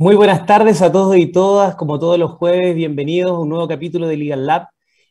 [0.00, 3.66] Muy buenas tardes a todos y todas, como todos los jueves, bienvenidos a un nuevo
[3.66, 4.68] capítulo de Legal Lab.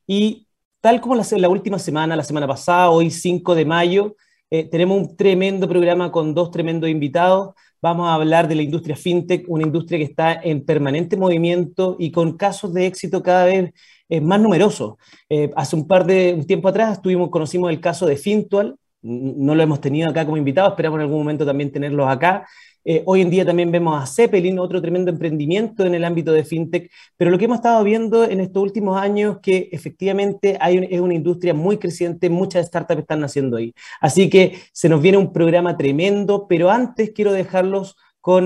[0.08, 0.48] Y
[0.80, 4.16] tal como la, la última semana, la semana pasada, hoy 5 de mayo,
[4.50, 7.54] eh, tenemos un tremendo programa con dos tremendos invitados.
[7.82, 12.10] Vamos a hablar de la industria fintech, una industria que está en permanente movimiento y
[12.12, 13.74] con casos de éxito cada vez
[14.08, 14.96] eh, más numerosos.
[15.28, 19.54] Eh, hace un par de un tiempo atrás tuvimos, conocimos el caso de Fintual, no
[19.54, 22.48] lo hemos tenido acá como invitado, esperamos en algún momento también tenerlos acá.
[22.90, 26.46] Eh, hoy en día también vemos a Zeppelin, otro tremendo emprendimiento en el ámbito de
[26.46, 31.02] fintech, pero lo que hemos estado viendo en estos últimos años que efectivamente hay es
[31.02, 33.74] una industria muy creciente, muchas startups están naciendo ahí.
[34.00, 38.46] Así que se nos viene un programa tremendo, pero antes quiero dejarlos con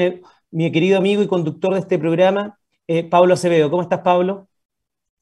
[0.49, 3.69] mi querido amigo y conductor de este programa, eh, Pablo Acevedo.
[3.69, 4.47] ¿Cómo estás, Pablo?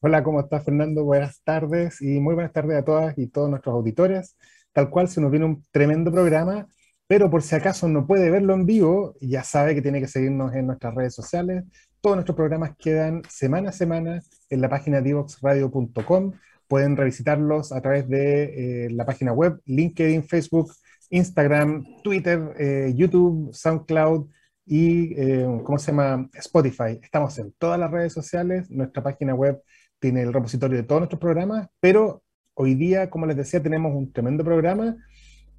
[0.00, 1.04] Hola, ¿cómo estás, Fernando?
[1.04, 4.38] Buenas tardes y muy buenas tardes a todas y todos nuestros auditores.
[4.72, 6.66] Tal cual se nos viene un tremendo programa
[7.10, 10.54] pero por si acaso no puede verlo en vivo, ya sabe que tiene que seguirnos
[10.54, 11.64] en nuestras redes sociales.
[12.00, 16.34] Todos nuestros programas quedan semana a semana en la página divoxradio.com.
[16.68, 20.72] Pueden revisitarlos a través de eh, la página web, LinkedIn, Facebook,
[21.08, 24.28] Instagram, Twitter, eh, YouTube, SoundCloud
[24.64, 26.30] y, eh, ¿cómo se llama?
[26.34, 27.00] Spotify.
[27.02, 28.70] Estamos en todas las redes sociales.
[28.70, 29.60] Nuestra página web
[29.98, 32.22] tiene el repositorio de todos nuestros programas, pero
[32.54, 34.96] hoy día, como les decía, tenemos un tremendo programa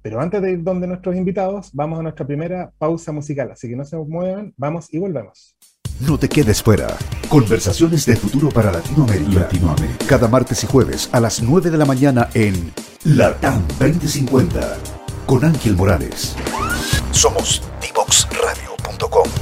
[0.02, 3.76] pero antes de ir donde nuestros invitados, vamos a nuestra primera pausa musical, así que
[3.76, 5.56] no se muevan, vamos y volvemos.
[6.00, 6.88] No te quedes fuera.
[7.28, 9.40] Conversaciones de futuro para Latinoamérica.
[9.40, 10.06] Latinoamérica.
[10.06, 12.72] Cada martes y jueves a las 9 de la mañana en
[13.04, 14.78] LATAM 2050
[15.26, 16.36] con Ángel Morales.
[17.12, 19.41] Somos divoxradio.com.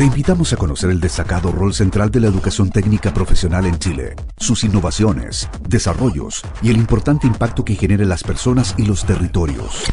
[0.00, 4.16] Te invitamos a conocer el destacado rol central de la educación técnica profesional en Chile,
[4.38, 9.84] sus innovaciones, desarrollos y el importante impacto que genera en las personas y los territorios.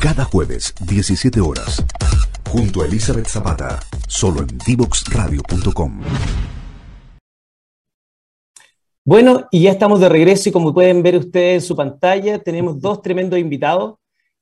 [0.00, 1.84] Cada jueves, 17 horas,
[2.50, 3.78] junto a Elizabeth Zapata,
[4.08, 6.00] solo en divoxradio.com.
[9.04, 12.80] Bueno, y ya estamos de regreso y como pueden ver ustedes en su pantalla, tenemos
[12.80, 13.94] dos tremendos invitados.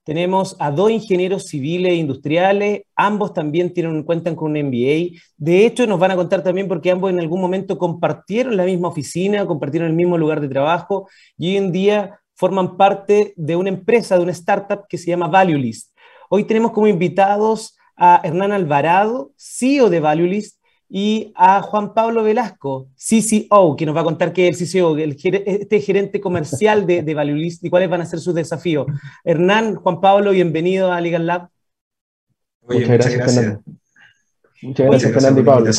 [0.05, 5.19] Tenemos a dos ingenieros civiles e industriales, ambos también tienen, cuentan con un MBA.
[5.39, 8.89] De hecho, nos van a contar también porque ambos en algún momento compartieron la misma
[8.89, 11.09] oficina, compartieron el mismo lugar de trabajo
[11.39, 15.29] y hoy en día forman parte de una empresa, de una startup que se llama
[15.29, 15.97] ValueList.
[16.29, 20.59] Hoy tenemos como invitados a Hernán Alvarado, CEO de ValueList,
[20.97, 24.97] y a Juan Pablo Velasco, CCO, que nos va a contar qué es el CCO,
[24.97, 28.87] el, este gerente comercial de, de Valuelist y cuáles van a ser sus desafíos.
[29.25, 31.49] Hernán, Juan Pablo, bienvenido a Legal Lab.
[32.63, 33.63] muchas, gracias, Fernando.
[34.63, 35.71] Muchas gracias, Fernando y Pablo.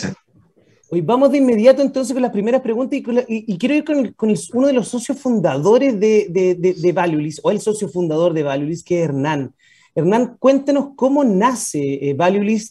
[0.89, 4.13] Hoy vamos de inmediato entonces con las primeras preguntas y, quiero ir con,
[4.53, 8.99] uno de los socios fundadores de, de, de, o el socio fundador de Valuelist, que
[8.99, 9.55] es Hernán.
[9.95, 12.17] Hernán, cuéntenos cómo nace eh,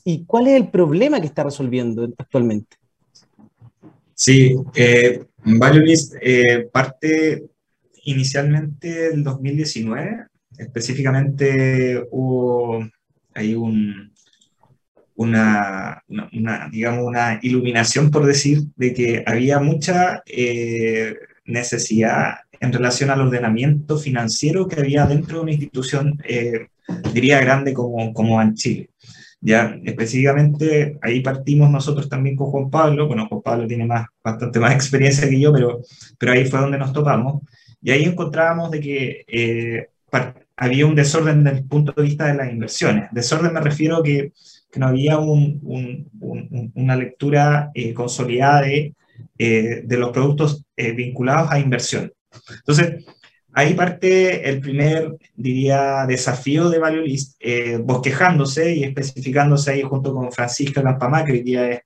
[0.04, 2.76] y cuál es el problema que está resolviendo actualmente.
[4.14, 5.24] Sí, eh,
[6.20, 7.44] eh parte
[8.04, 10.26] inicialmente el 2019,
[10.58, 12.86] específicamente hubo
[13.34, 14.12] ahí un,
[15.16, 16.02] una,
[16.70, 23.98] digamos, una iluminación, por decir, de que había mucha eh, necesidad en relación al ordenamiento
[23.98, 26.68] financiero que había dentro de una institución, eh,
[27.12, 28.90] diría, grande como, como en Chile.
[29.40, 34.58] Ya específicamente ahí partimos nosotros también con Juan Pablo, bueno, Juan Pablo tiene más, bastante
[34.58, 35.82] más experiencia que yo, pero,
[36.18, 37.42] pero ahí fue donde nos topamos,
[37.82, 39.88] y ahí encontrábamos de que eh,
[40.56, 43.08] había un desorden desde el punto de vista de las inversiones.
[43.12, 44.32] Desorden me refiero que,
[44.70, 48.94] que no había un, un, una lectura eh, consolidada de,
[49.36, 52.10] eh, de, los productos vinculados a inversión.
[52.60, 53.04] Entonces,
[53.54, 57.40] ahí parte el primer, diría, desafío de Value List,
[57.80, 61.80] bosquejándose y especificándose ahí junto con Francisco Lampamá, que hoy día es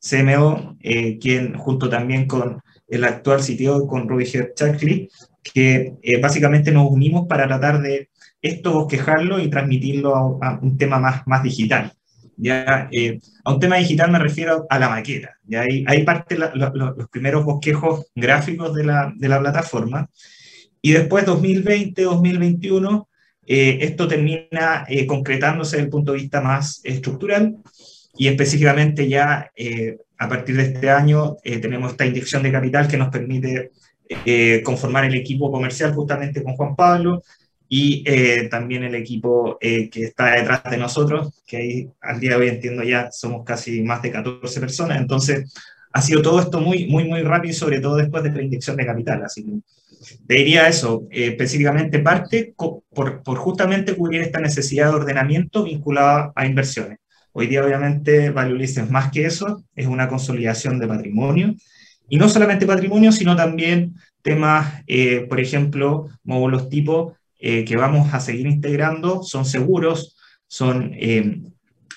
[0.00, 0.76] CMO,
[1.20, 5.08] quien junto también con el actual sitio con Roger Chackley,
[5.42, 8.10] que eh, básicamente nos unimos para tratar de
[8.42, 11.92] esto bosquejarlo y transmitirlo a, un tema más, más digital.
[12.36, 15.36] Ya, eh, a un tema digital me refiero a la maqueta.
[15.44, 20.08] Ya ahí, ahí parte los primeros bosquejos gráficos de la, de la plataforma.
[20.82, 23.08] Y después, 2020, 2021,
[23.46, 27.56] eh, esto termina concretándose desde el punto de vista más estructural.
[28.16, 29.50] Y específicamente ya
[30.18, 33.70] a partir de este año tenemos esta inyección de capital que nos permite
[34.24, 37.22] eh, conformar el equipo comercial justamente con Juan Pablo
[37.68, 42.30] y eh, también el equipo eh, que está detrás de nosotros, que ahí al día
[42.30, 45.54] de hoy entiendo ya somos casi más de 14 personas, entonces
[45.92, 48.86] ha sido todo esto muy, muy, muy rápido, sobre todo después de la inyección de
[48.86, 49.52] capital, así que
[50.26, 56.46] te diría eso, específicamente parte por, por, justamente cubrir esta necesidad de ordenamiento vinculada a
[56.46, 56.98] inversiones.
[57.32, 61.54] Hoy día obviamente Value es más que eso, es una consolidación de patrimonio,
[62.08, 68.12] y no solamente patrimonio, sino también temas, eh, por ejemplo, módulos tipo eh, que vamos
[68.12, 70.16] a seguir integrando, son seguros,
[70.46, 71.40] son eh,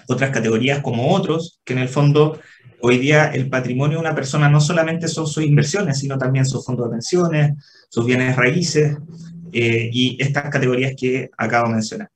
[0.08, 2.40] otras categorías como otros, que en el fondo
[2.86, 6.66] hoy día el patrimonio de una persona no solamente son sus inversiones, sino también sus
[6.66, 7.54] fondos de pensiones,
[7.90, 8.98] sus bienes raíces
[9.52, 12.10] y estas categorías que acabo de mencionar.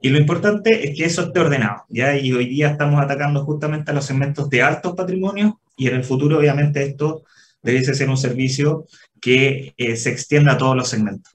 [0.00, 2.16] Y lo importante es que eso esté ordenado, ¿ya?
[2.16, 6.04] Y hoy día estamos atacando justamente a los segmentos de altos patrimonios y en el
[6.04, 7.24] futuro, obviamente, esto
[7.62, 8.86] debiese ser un servicio
[9.20, 11.32] que eh, se extienda a todos los segmentos.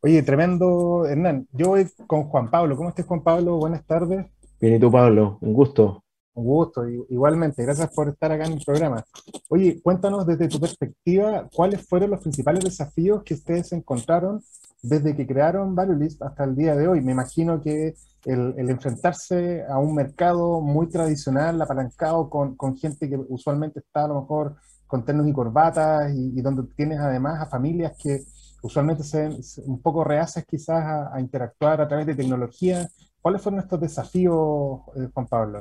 [0.00, 1.46] Oye, tremendo, Hernán.
[1.52, 2.76] Yo voy con Juan Pablo.
[2.76, 3.58] ¿Cómo estás, Juan Pablo?
[3.58, 4.26] Buenas tardes.
[4.60, 5.38] Bien, ¿y tú, Pablo?
[5.40, 6.02] Un gusto.
[6.34, 7.62] Un gusto, igualmente.
[7.62, 9.04] Gracias por estar acá en el programa.
[9.48, 14.42] Oye, cuéntanos desde tu perspectiva, ¿cuáles fueron los principales desafíos que ustedes encontraron
[14.82, 17.00] desde que crearon ValueList hasta el día de hoy?
[17.00, 17.94] Me imagino que
[18.24, 24.08] el, enfrentarse a un mercado muy tradicional, apalancado con, con gente que usualmente está a
[24.08, 24.56] lo mejor
[24.90, 28.24] con ternos y corbatas y, donde tienes además a familias que
[28.60, 32.88] usualmente se ven un poco reaces quizás a, interactuar a través de tecnología.
[33.20, 35.60] ¿Cuáles fueron estos desafíos, eh, Juan Pablo?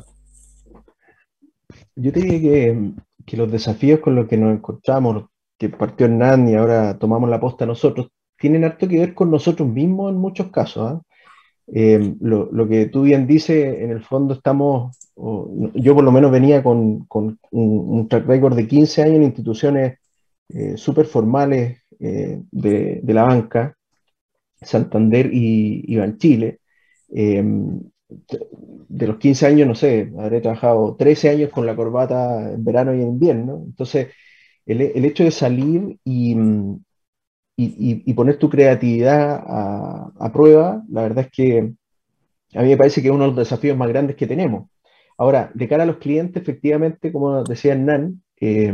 [1.95, 2.91] Yo te diría que,
[3.25, 5.25] que, los desafíos con los que nos encontramos,
[5.57, 9.67] que partió Hernán y ahora tomamos la posta nosotros, tienen harto que ver con nosotros
[9.67, 10.91] mismos en muchos casos.
[10.91, 11.01] ¿ah?
[11.67, 16.31] Eh, lo, lo, que tú bien dices, en el fondo estamos, yo por lo menos
[16.31, 19.99] venía con, con un, track record de 15 años en instituciones
[20.49, 23.75] eh, súper formales eh, de, de, la banca,
[24.61, 26.59] Santander y, y Banchile.
[28.09, 32.93] De los 15 años, no sé, habré trabajado 13 años con la corbata en verano
[32.95, 33.63] y en invierno.
[33.65, 34.09] Entonces,
[34.65, 36.35] el, el hecho de salir y,
[37.61, 41.73] y, poner tu creatividad a, prueba, la verdad es que
[42.55, 44.69] a mí me parece que es uno de los desafíos más grandes que tenemos.
[45.17, 48.73] Ahora, de cara a los clientes, efectivamente, como decía Hernán, eh,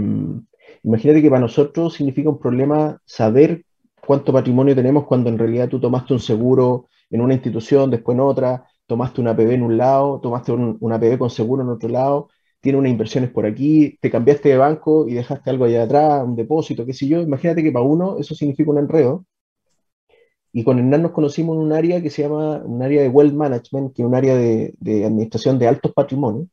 [0.84, 3.66] imagínate que para nosotros significa un problema saber
[4.06, 8.22] cuánto patrimonio tenemos cuando en realidad tú tomaste un seguro en una institución, después en
[8.22, 11.90] otra, tomaste una APB en un lado, tomaste un, una APB con seguro en otro
[11.90, 12.30] lado,
[12.62, 16.36] tiene unas inversiones por aquí, te cambiaste de banco y dejaste algo allá atrás, un
[16.36, 17.22] depósito, qué sé yo.
[17.22, 19.26] Imagínate que para uno eso significa un enredo.
[20.52, 23.34] Y con Hernán nos conocimos en un área que se llama un área de wealth
[23.34, 24.74] management, que es un área de,
[25.06, 26.48] administración de altos patrimonios,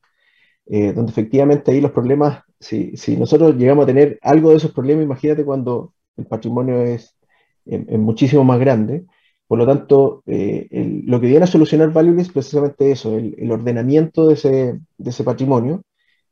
[0.67, 4.73] eh, donde efectivamente ahí los problemas, si, si, nosotros llegamos a tener algo de esos
[4.73, 7.17] problemas, imagínate cuando el patrimonio es,
[7.65, 9.07] muchísimo más grande.
[9.53, 10.67] Por lo tanto, eh,
[11.05, 15.83] lo que viene a solucionar Value es precisamente eso, el, ordenamiento de ese, patrimonio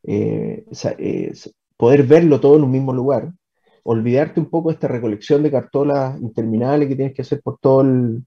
[0.04, 0.64] eh,
[1.76, 3.30] poder verlo todo en un mismo lugar,
[3.82, 7.82] olvidarte un poco de esta recolección de cartolas interminables que tienes que hacer por todo
[7.82, 8.24] el,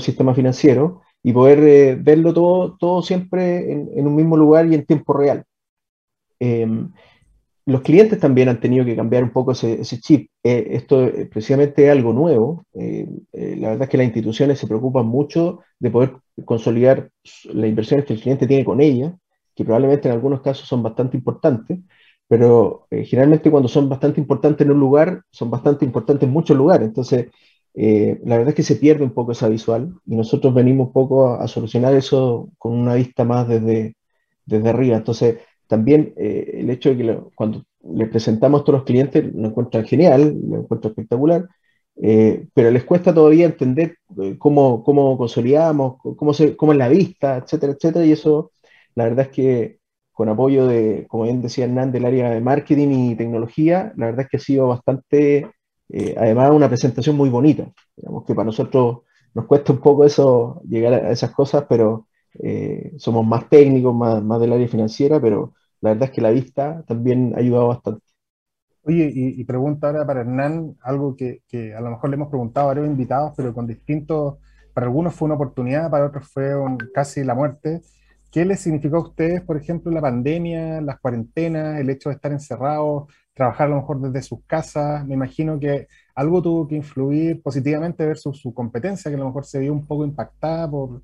[0.00, 4.86] sistema financiero y poder eh, verlo todo, todo siempre en, un mismo lugar y en
[4.86, 5.44] tiempo real.
[7.64, 10.30] Los clientes también han tenido que cambiar un poco ese, chip.
[10.42, 12.64] Eh, esto es precisamente algo nuevo.
[12.74, 17.10] Eh, eh, la verdad es que las instituciones se preocupan mucho de poder consolidar
[17.52, 19.16] las inversiones que el cliente tiene con ella,
[19.54, 21.78] que probablemente en algunos casos son bastante importantes,
[22.26, 26.88] pero generalmente cuando son bastante importantes en un lugar, son bastante importantes en muchos lugares.
[26.88, 27.28] Entonces,
[27.74, 31.34] la verdad es que se pierde un poco esa visual y nosotros venimos un poco
[31.34, 33.96] a, solucionar eso con una vista más desde,
[34.46, 34.96] desde arriba.
[34.96, 35.38] Entonces,
[35.72, 39.86] también eh, el hecho de que cuando le presentamos a todos los clientes lo encuentran
[39.86, 41.48] genial, lo encuentran espectacular,
[41.96, 46.90] eh, pero les cuesta todavía entender eh, cómo, cómo consolidamos, cómo, se, cómo es la
[46.90, 48.52] vista, etcétera, etcétera, y eso
[48.94, 49.78] la verdad es que
[50.12, 54.26] con apoyo de, como bien decía Hernán, del área de marketing y tecnología, la verdad
[54.26, 55.50] es que ha sido bastante,
[56.18, 58.98] además una presentación muy bonita, digamos que para nosotros
[59.34, 62.08] nos cuesta un poco eso, llegar a esas cosas, pero
[62.98, 66.84] somos más técnicos, más, más del área financiera, pero la verdad es que la vista
[66.86, 68.02] también ha ayudado bastante.
[68.84, 71.42] Oye, y, pregunta ahora para Hernán, algo que,
[71.76, 74.38] a lo mejor le hemos preguntado a varios invitados, pero con distintos,
[74.74, 76.52] para algunos fue una oportunidad, para otros fue
[76.94, 77.82] casi la muerte.
[78.30, 82.32] ¿Qué les significó a ustedes, por ejemplo, la pandemia, las cuarentenas, el hecho de estar
[82.32, 85.06] encerrados, trabajar a lo mejor desde sus casas?
[85.06, 89.44] Me imagino que algo tuvo que influir positivamente versus su competencia, que a lo mejor
[89.44, 91.02] se vio un poco impactada por,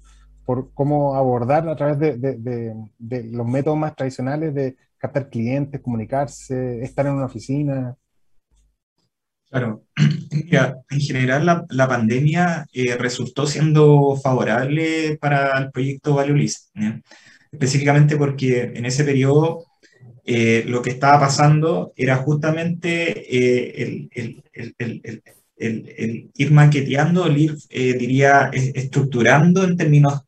[0.48, 7.04] por cómo abordar a través de, los métodos más tradicionales de captar clientes, comunicarse, estar
[7.04, 7.94] en una oficina.
[9.50, 9.84] Claro,
[10.90, 16.46] en general la, pandemia eh, resultó siendo favorable para el proyecto Value
[17.52, 19.66] específicamente porque en ese periodo
[20.24, 24.08] eh, lo que estaba pasando era justamente eh,
[25.58, 30.22] el, ir maqueteando, el ir, diría, estructurando en términos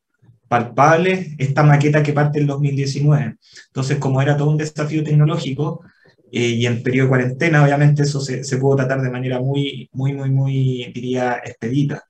[0.51, 3.37] palpable esta maqueta que parte en 2019.
[3.69, 5.85] Entonces, como era todo un desafío tecnológico
[6.33, 9.89] eh, y en periodo de cuarentena, obviamente eso se, se, pudo tratar de manera muy,
[9.93, 12.03] muy, muy, muy, diría, expedita.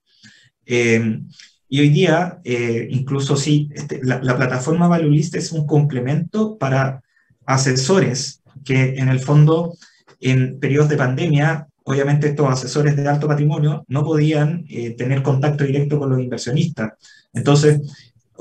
[0.64, 1.20] Eh,
[1.68, 7.02] y hoy día, eh, incluso sí, este, la, la, plataforma Valulist es un complemento para
[7.44, 9.75] asesores que en el fondo,
[10.18, 14.64] en periodos de pandemia, obviamente estos asesores de alto patrimonio no podían
[14.97, 16.92] tener contacto directo con los inversionistas.
[17.32, 17.80] Entonces,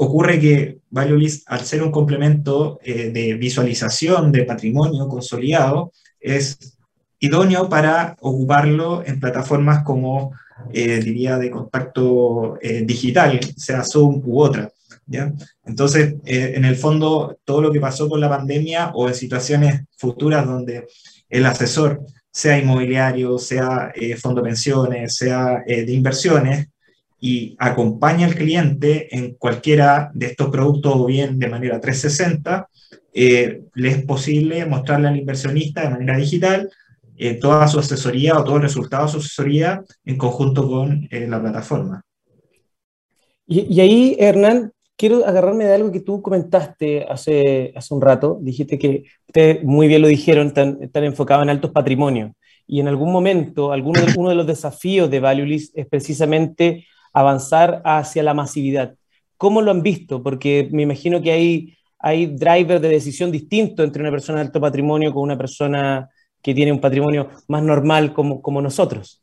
[0.01, 5.91] ocurre que ValueList, al ser un complemento eh, de visualización de patrimonio consolidado,
[6.22, 6.58] es
[7.20, 10.32] idóneo para ocuparlo en plataformas como,
[10.72, 14.72] eh, diría, de contacto eh, digital, sea Zoom u otra.
[15.06, 15.34] ¿ya?
[15.65, 20.46] Entonces, en el fondo, todo lo que pasó con la pandemia o en situaciones futuras
[20.46, 20.88] donde
[21.27, 23.91] el asesor, sea inmobiliario, sea
[24.22, 26.70] fondo de pensiones, sea de inversiones,
[27.20, 32.70] y acompaña al cliente en cualquiera de estos productos o bien de manera 360,
[33.14, 36.70] eh, le es posible mostrarle al inversionista de manera digital
[37.18, 41.28] eh, toda su asesoría o todo el resultado de su asesoría en conjunto con eh,
[41.28, 42.02] la plataforma.
[43.46, 48.38] Y, ahí, Hernán, quiero agarrarme de algo que tú comentaste hace, hace un rato.
[48.42, 52.32] Dijiste que ustedes muy bien lo dijeron, están, están enfocados en altos patrimonios.
[52.68, 57.82] Y en algún momento, alguno de, uno de los desafíos de ValueList es precisamente avanzar
[57.86, 58.96] hacia la masividad.
[59.38, 60.22] ¿Cómo lo han visto?
[60.22, 64.60] Porque me imagino que hay, hay drivers de decisión distintos entre una persona de alto
[64.60, 66.10] patrimonio con una persona
[66.42, 69.22] que tiene un patrimonio más normal como, como nosotros.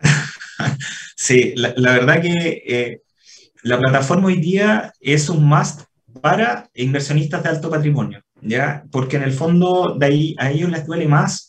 [1.20, 3.02] Sí, la, verdad que eh,
[3.64, 5.82] la plataforma hoy día es un must
[6.22, 8.84] para inversionistas de alto patrimonio, ¿ya?
[8.92, 11.47] Porque en el fondo de ahí a ellos les duele más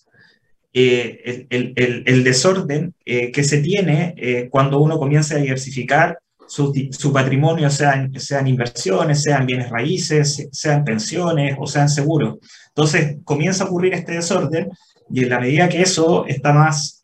[0.71, 7.69] eh, el, desorden eh, que se tiene eh, cuando uno comienza a diversificar su, patrimonio,
[7.69, 8.11] sean,
[8.45, 12.37] inversiones, sean bienes raíces, sean pensiones o sean seguros.
[12.69, 14.69] Entonces comienza a ocurrir este desorden
[15.11, 17.01] y en la medida que eso está más,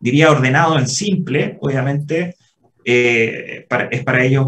[0.00, 2.36] diría, ordenado en simple, obviamente
[2.84, 3.64] es
[4.04, 4.46] para ellos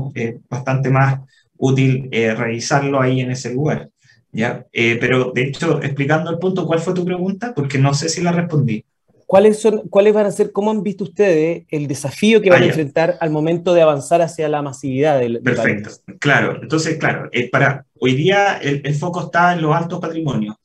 [0.49, 1.21] bastante más
[1.57, 3.92] útil revisarlo ahí en ese lugar.
[4.33, 4.67] ¿Ya?
[4.73, 7.53] Eh, pero de hecho, explicando el punto, ¿cuál fue tu pregunta?
[7.55, 8.85] Porque no sé si la respondí.
[9.27, 12.65] ¿Cuáles, son, ¿Cuáles van a ser, cómo han visto ustedes el desafío que van a
[12.67, 16.59] ah, enfrentar al momento de avanzar hacia la masividad del, Perfecto, claro.
[16.61, 20.57] Entonces, claro, eh, para, hoy día el, foco está en los altos patrimonios.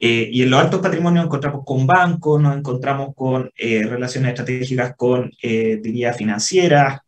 [0.00, 4.94] Eh, y en los altos patrimonios nos encontramos con bancos, nos encontramos con relaciones estratégicas
[4.96, 7.00] con, diría, financieras,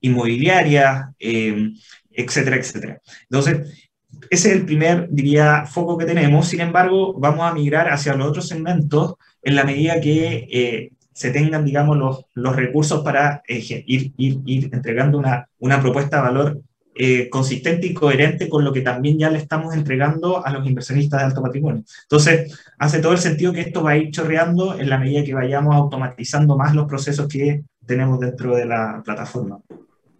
[0.00, 3.00] inmobiliarias, etcétera, etcétera.
[3.28, 3.91] Entonces,
[4.30, 6.48] ese es el primer, diría, foco que tenemos.
[6.48, 11.30] Sin embargo, vamos a migrar hacia los otros segmentos en la medida que eh, se
[11.30, 16.62] tengan, digamos, los, los recursos para eh, ir, entregando una, una propuesta de valor
[16.94, 21.20] eh, consistente y coherente con lo que también ya le estamos entregando a los inversionistas
[21.20, 21.84] de alto patrimonio.
[22.02, 25.32] Entonces, hace todo el sentido que esto va a ir chorreando en la medida que
[25.32, 29.58] vayamos automatizando más los procesos que tenemos dentro de la plataforma.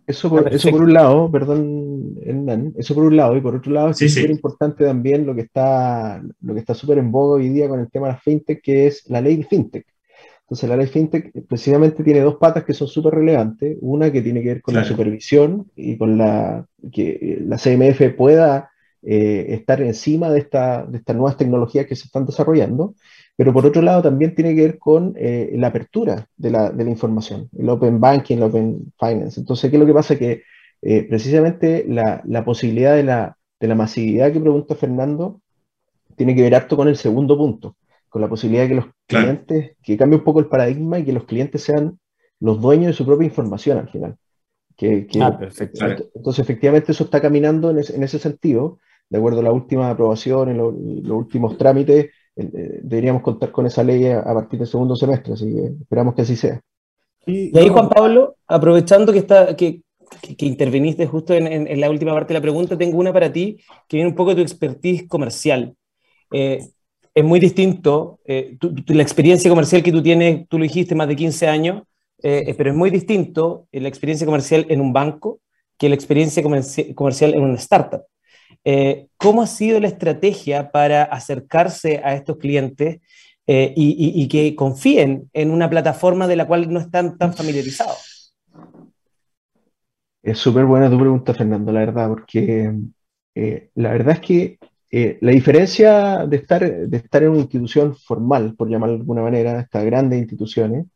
[0.06, 3.72] Eso por, eso por un lado, perdón, Hernán, eso por un lado, y por otro
[3.72, 7.48] lado es súper importante también lo que está lo que está súper en boga hoy
[7.50, 9.86] día con el tema de la fintech, que es la ley de fintech.
[10.52, 13.78] Entonces, la ley fintech precisamente tiene dos patas que son súper relevantes.
[13.80, 18.70] Una que tiene que ver con la supervisión y con la que la CMF pueda
[19.00, 22.94] eh, estar encima de, esta, de estas nuevas tecnologías que se están desarrollando.
[23.36, 26.84] Pero por otro lado también tiene que ver con eh, la apertura de la, de
[26.84, 29.40] la, información, el open banking, el open finance.
[29.40, 30.18] Entonces, ¿qué es lo que pasa?
[30.18, 30.42] Que
[30.82, 35.40] eh, precisamente la, la, posibilidad de la, de la masividad que pregunta Fernando
[36.16, 37.76] tiene que ver harto con el segundo punto,
[38.08, 41.12] con la posibilidad de que los clientes, que cambie un poco el paradigma y que
[41.12, 41.98] los clientes sean
[42.38, 44.16] los dueños de su propia información al final.
[44.76, 45.86] Que, ah, perfecto.
[46.14, 50.48] Entonces, efectivamente, eso está caminando en, en, ese sentido, de acuerdo a la última aprobación,
[50.48, 55.52] en los últimos trámites, deberíamos contar con esa ley a, partir del segundo semestre, así
[55.52, 56.60] que esperamos que así sea.
[57.26, 59.82] Y, ahí, Juan Pablo, aprovechando que, está, que,
[60.36, 63.58] que, interviniste justo en, en, la última parte de la pregunta, tengo una para ti
[63.86, 65.76] que viene un poco de tu expertise comercial.
[66.32, 66.60] Eh,
[67.14, 68.20] es muy distinto.
[68.24, 68.56] Eh,
[68.88, 71.82] la experiencia comercial que tú tienes, tú lo dijiste, más de 15 años,
[72.22, 75.40] eh, eh, pero es muy distinto la experiencia comercial en un banco
[75.76, 78.02] que la experiencia comercial en una startup.
[79.16, 83.00] ¿Cómo ha sido la estrategia para acercarse a estos clientes
[83.46, 88.34] y, y, que confíen en una plataforma de la cual no están tan familiarizados?
[90.22, 92.72] Es súper buena tu pregunta, Fernando, la verdad, porque
[93.34, 94.58] la verdad es que
[94.94, 99.22] eh, la diferencia de estar, de estar en una institución formal, por llamarlo de alguna
[99.22, 100.86] manera, estas grandes instituciones,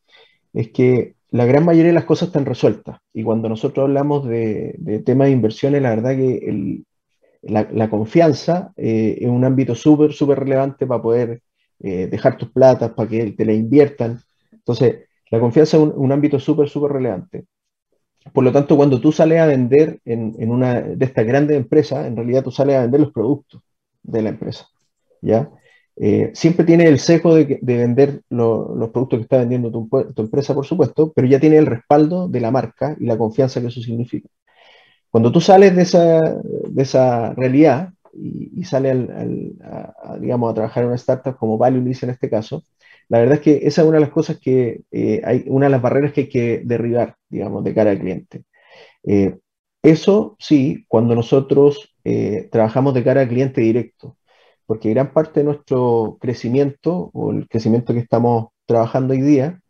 [0.53, 2.99] es que la gran mayoría de las cosas están resueltas.
[3.15, 6.85] Y cuando nosotros hablamos de, de temas de inversiones, la verdad que el,
[7.49, 11.43] la, confianza eh, es un ámbito súper, súper relevante para poder
[11.81, 14.21] eh, dejar tus platas, para que te la inviertan.
[14.53, 17.47] Entonces, la confianza es un, ámbito súper, súper relevante.
[18.33, 22.07] Por lo tanto, cuando tú sales a vender en, en, una de estas grandes empresas,
[22.07, 23.63] en realidad tú sales a vender los productos
[24.03, 24.67] de la empresa.
[25.21, 25.51] ¿ya?
[25.99, 29.89] Eh, siempre tiene el sesgo de, vender los productos que está vendiendo tu,
[30.23, 33.69] empresa, por supuesto, pero ya tiene el respaldo de la marca y la confianza que
[33.69, 34.29] eso significa.
[35.11, 40.83] Cuando tú sales de esa, de esa realidad y, sales al, a, digamos, a trabajar
[40.83, 42.65] en una startup como Valuelist en este caso,
[43.09, 45.71] la verdad es que esa es una de las cosas que eh, hay, una de
[45.71, 48.45] las barreras que hay que derribar, digamos, de cara al cliente.
[49.05, 49.39] Eh,
[49.83, 54.17] eso sí, cuando nosotros eh, trabajamos de cara al cliente directo,
[54.67, 59.61] porque gran parte de nuestro crecimiento o el crecimiento que estamos trabajando hoy día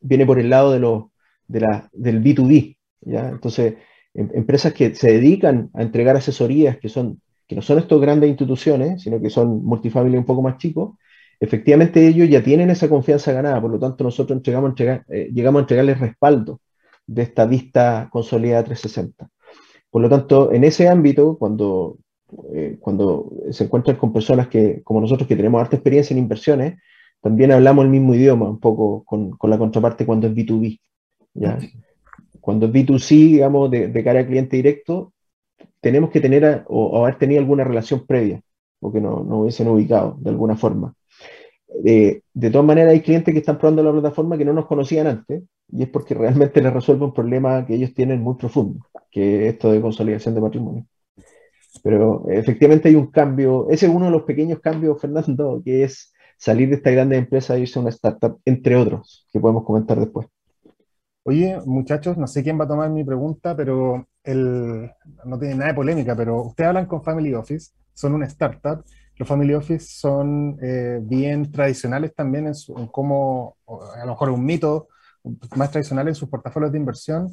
[0.00, 1.04] viene por el lado de los,
[1.48, 2.76] de la, del B2B.
[3.02, 3.28] ¿ya?
[3.28, 3.74] Entonces,
[4.14, 8.30] em, empresas que se dedican a entregar asesorías que, son, que no son estas grandes
[8.30, 10.96] instituciones, sino que son multifamilias un poco más chicos,
[11.40, 15.98] efectivamente ellos ya tienen esa confianza ganada, por lo tanto nosotros eh, llegamos a entregarles
[15.98, 16.60] respaldo
[17.06, 19.28] de esta vista consolidada 360.
[19.90, 21.98] Por lo tanto, en ese ámbito, cuando,
[22.54, 26.78] eh, cuando se encuentran con personas que, como nosotros, que tenemos harta experiencia en inversiones,
[27.20, 30.80] también hablamos el mismo idioma, un poco con, con la contraparte cuando es B2B.
[31.34, 31.58] ¿ya?
[32.42, 35.12] Cuando es B2C, digamos, de, cara al cliente directo,
[35.80, 38.42] tenemos que tener o, haber tenido alguna relación previa,
[38.80, 40.92] porque no, no hubiesen ubicado de alguna forma.
[41.84, 45.06] Eh, de todas maneras, hay clientes que están probando la plataforma que no nos conocían
[45.06, 49.46] antes, y es porque realmente les resuelve un problema que ellos tienen muy profundo, que
[49.46, 50.86] es esto de consolidación de patrimonio.
[51.84, 56.12] Pero efectivamente hay un cambio, ese es uno de los pequeños cambios, Fernando, que es
[56.36, 60.00] salir de esta grande empresa e irse a una startup, entre otros, que podemos comentar
[60.00, 60.26] después.
[61.24, 64.90] Oye, muchachos, no sé quién va a tomar mi pregunta, pero el,
[65.24, 68.84] no tiene nada de polémica, pero ustedes hablan con Family Office, son una startup,
[69.16, 73.56] los family office son eh, bien tradicionales también en, su, cómo,
[73.94, 74.88] a lo mejor un mito
[75.56, 77.28] más tradicional en sus portafolios de inversión.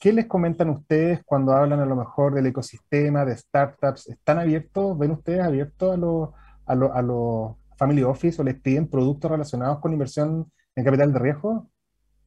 [0.00, 4.08] ¿Qué les comentan ustedes cuando hablan a lo mejor del ecosistema, de startups?
[4.08, 6.30] ¿Están abiertos, ven ustedes abiertos a los
[6.66, 11.69] a lo, family office o les piden productos relacionados con inversión en capital de riesgo?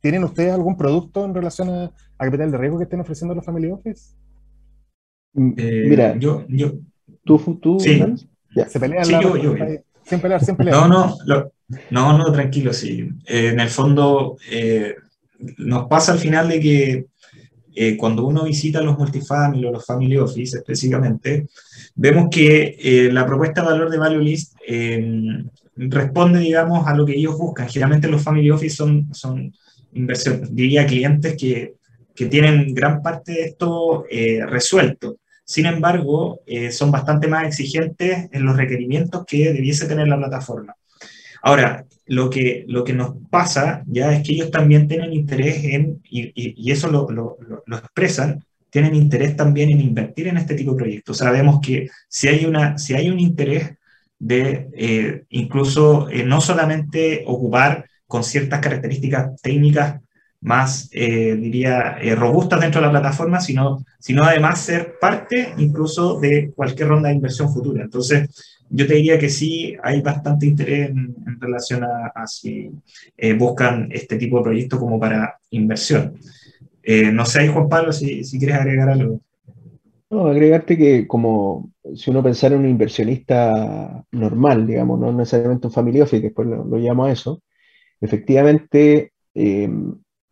[0.04, 3.72] ¿Tienen ustedes algún producto en relación a, capital de riesgo que estén ofreciendo los family
[3.72, 4.16] office?
[5.34, 6.74] Eh, Mira, yo, yo,
[7.24, 8.04] tú, tú sí.
[8.68, 9.56] Se pelean sí, yo, yo,
[10.04, 10.76] sin pelear, sin pelear.
[10.76, 11.52] No, no,
[11.90, 13.10] no, no, tranquilo, sí.
[13.26, 14.94] Eh, en el fondo, eh,
[15.60, 17.06] nos pasa al final de que
[17.74, 21.48] eh, cuando uno visita los multifamily o los family office específicamente,
[21.96, 24.58] vemos que la propuesta de valor de Value List
[25.78, 27.70] responde, digamos, a lo que ellos buscan.
[27.70, 29.54] Generalmente los family office son, son
[30.52, 31.76] diría clientes que
[32.16, 35.18] que tienen gran parte de esto eh, resuelto.
[35.46, 40.76] Sin embargo, eh, son bastante más exigentes en los requerimientos que debiese tener la plataforma.
[41.42, 46.02] Ahora, lo que, lo que nos pasa ya es que ellos también tienen interés en,
[46.10, 50.72] y, y, eso lo, lo, lo, expresan, tienen interés también en invertir en este tipo
[50.72, 51.18] de proyectos.
[51.18, 53.78] Sabemos que si hay, una, si hay un interés
[54.20, 60.00] de eh, incluso no solamente ocupar con ciertas características técnicas
[60.40, 66.52] más, eh, diría, robustas dentro de la plataforma, sino, sino además ser parte incluso de
[66.56, 67.82] cualquier ronda de inversión futura.
[67.82, 68.30] Entonces,
[68.70, 72.70] yo te diría que sí hay bastante interés en, relación a, si
[73.40, 76.14] buscan este tipo de proyectos como para inversión.
[77.14, 79.22] no sé, Juan Pablo, si, si quieres agregar algo.
[80.12, 85.74] No, agregarte que como si uno pensara en un inversionista normal, digamos, no necesariamente un
[85.74, 87.42] family office, después lo, llamo a eso,
[88.04, 89.70] efectivamente eh,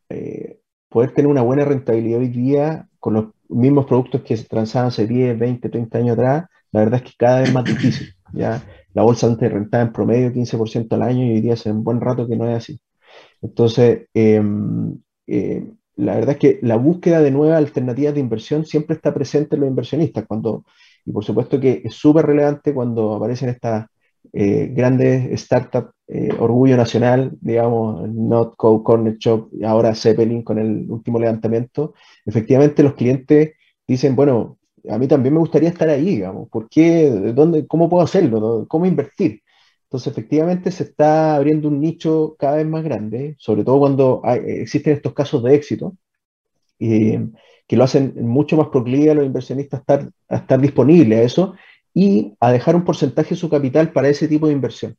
[0.10, 4.90] eh, poder tener una buena rentabilidad hoy día con los mismos productos que se transaban
[4.90, 8.14] hace 10, 20, 30 años atrás, la verdad es que cada vez más difícil.
[8.34, 8.62] ¿ya?
[8.94, 12.02] La bolsa antes rentaba en promedio 15% al año y hoy día hace un buen
[12.02, 12.80] rato que no es así.
[13.42, 14.42] Entonces, eh,
[15.96, 19.62] la verdad es que la búsqueda de nuevas alternativas de inversión siempre está presente en
[19.62, 20.66] los inversionistas, cuando,
[21.06, 23.88] y por supuesto que es súper relevante cuando aparecen estas
[24.34, 31.20] eh, grandes startups, eh, orgullo nacional, digamos, Notco, Corner Shop, ahora Zeppelin con el último
[31.20, 31.94] levantamiento,
[32.26, 33.54] efectivamente los clientes
[33.88, 34.58] dicen, bueno,
[34.90, 37.10] a mí también me gustaría estar ahí, digamos, ¿por qué?
[37.36, 38.66] ¿Dónde, ¿Cómo puedo hacerlo?
[38.68, 39.42] ¿Cómo invertir?
[39.84, 44.94] Entonces, efectivamente, se está abriendo un nicho cada vez más grande, sobre todo cuando existen
[44.94, 45.98] estos casos de éxito,
[46.80, 51.24] que lo hacen mucho más proclive a los inversionistas a estar, a estar disponibles a
[51.24, 51.54] eso
[51.94, 54.96] y a dejar un porcentaje de su capital para ese tipo de inversión.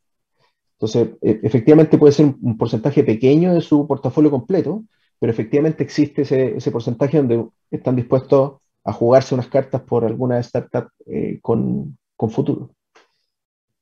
[0.78, 4.84] Entonces, e, efectivamente puede ser un porcentaje pequeño de su portafolio completo,
[5.18, 10.38] pero efectivamente existe ese, ese porcentaje donde están dispuestos a jugarse unas cartas por alguna
[10.40, 12.70] startup eh, con, con futuro.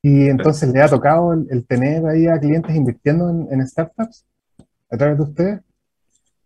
[0.02, 4.24] Y entonces le ha tocado el, tener ahí a clientes invirtiendo en, startups
[4.90, 5.60] a través de ustedes.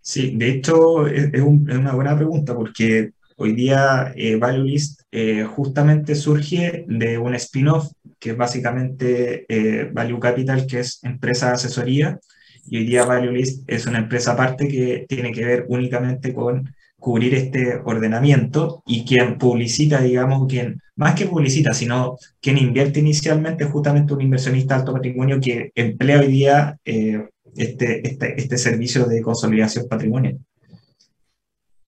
[0.01, 6.85] Sí, de hecho es, una buena pregunta porque hoy día eh, ValueList eh, justamente surge
[6.89, 12.19] de un spin-off que es básicamente eh, Value Capital, que es empresa de asesoría,
[12.67, 17.35] y hoy día ValueList es una empresa aparte que tiene que ver únicamente con cubrir
[17.35, 24.15] este ordenamiento y quien publicita, digamos, quien más que publicita, sino quien invierte inicialmente justamente
[24.15, 29.87] un inversionista alto patrimonio que emplea hoy día eh, este, este, este servicio de consolidación
[29.87, 30.39] patrimonial.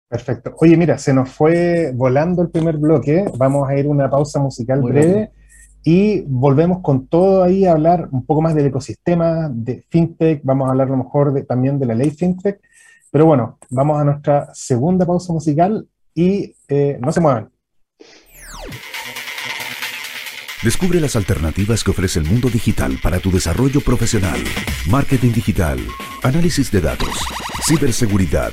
[0.08, 0.54] Perfecto.
[0.60, 3.24] Oye, mira, se nos fue volando el primer bloque.
[3.36, 5.32] Vamos a ir a una pausa musical breve
[5.82, 10.42] y volvemos con todo ahí a hablar un poco más del ecosistema de FinTech.
[10.44, 12.60] Vamos a hablar a lo mejor de, también de la ley FinTech
[13.16, 17.50] pero bueno, vamos a nuestra segunda pausa musical y eh, no se muevan.
[20.62, 24.38] Descubre las alternativas que ofrece el mundo digital para tu desarrollo profesional.
[24.90, 25.78] Marketing digital,
[26.22, 27.24] análisis de datos,
[27.66, 28.52] ciberseguridad,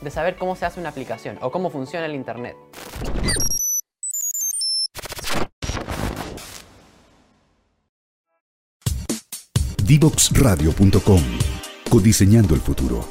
[0.00, 2.56] de saber cómo se hace una aplicación o cómo funciona el Internet.
[9.84, 11.22] Divoxradio.com
[11.90, 13.04] Codiseñando el futuro.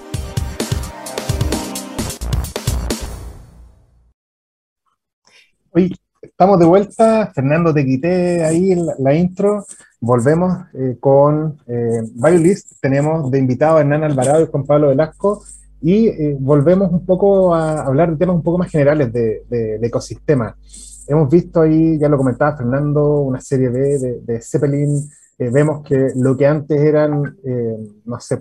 [5.71, 7.31] Hoy estamos de vuelta.
[7.33, 9.65] Fernando, te quité ahí la, intro.
[9.99, 12.73] Volvemos eh, con eh, List.
[12.79, 15.43] Tenemos de invitado a Hernán Alvarado y Juan Pablo Velasco
[15.81, 20.55] y eh, volvemos un poco a hablar de temas un poco más generales de, ecosistema.
[21.07, 25.09] Hemos visto ahí, ya lo comentaba Fernando, una serie de, de Zeppelin.
[25.39, 28.39] Eh, vemos que lo que antes eran, eh, no sé,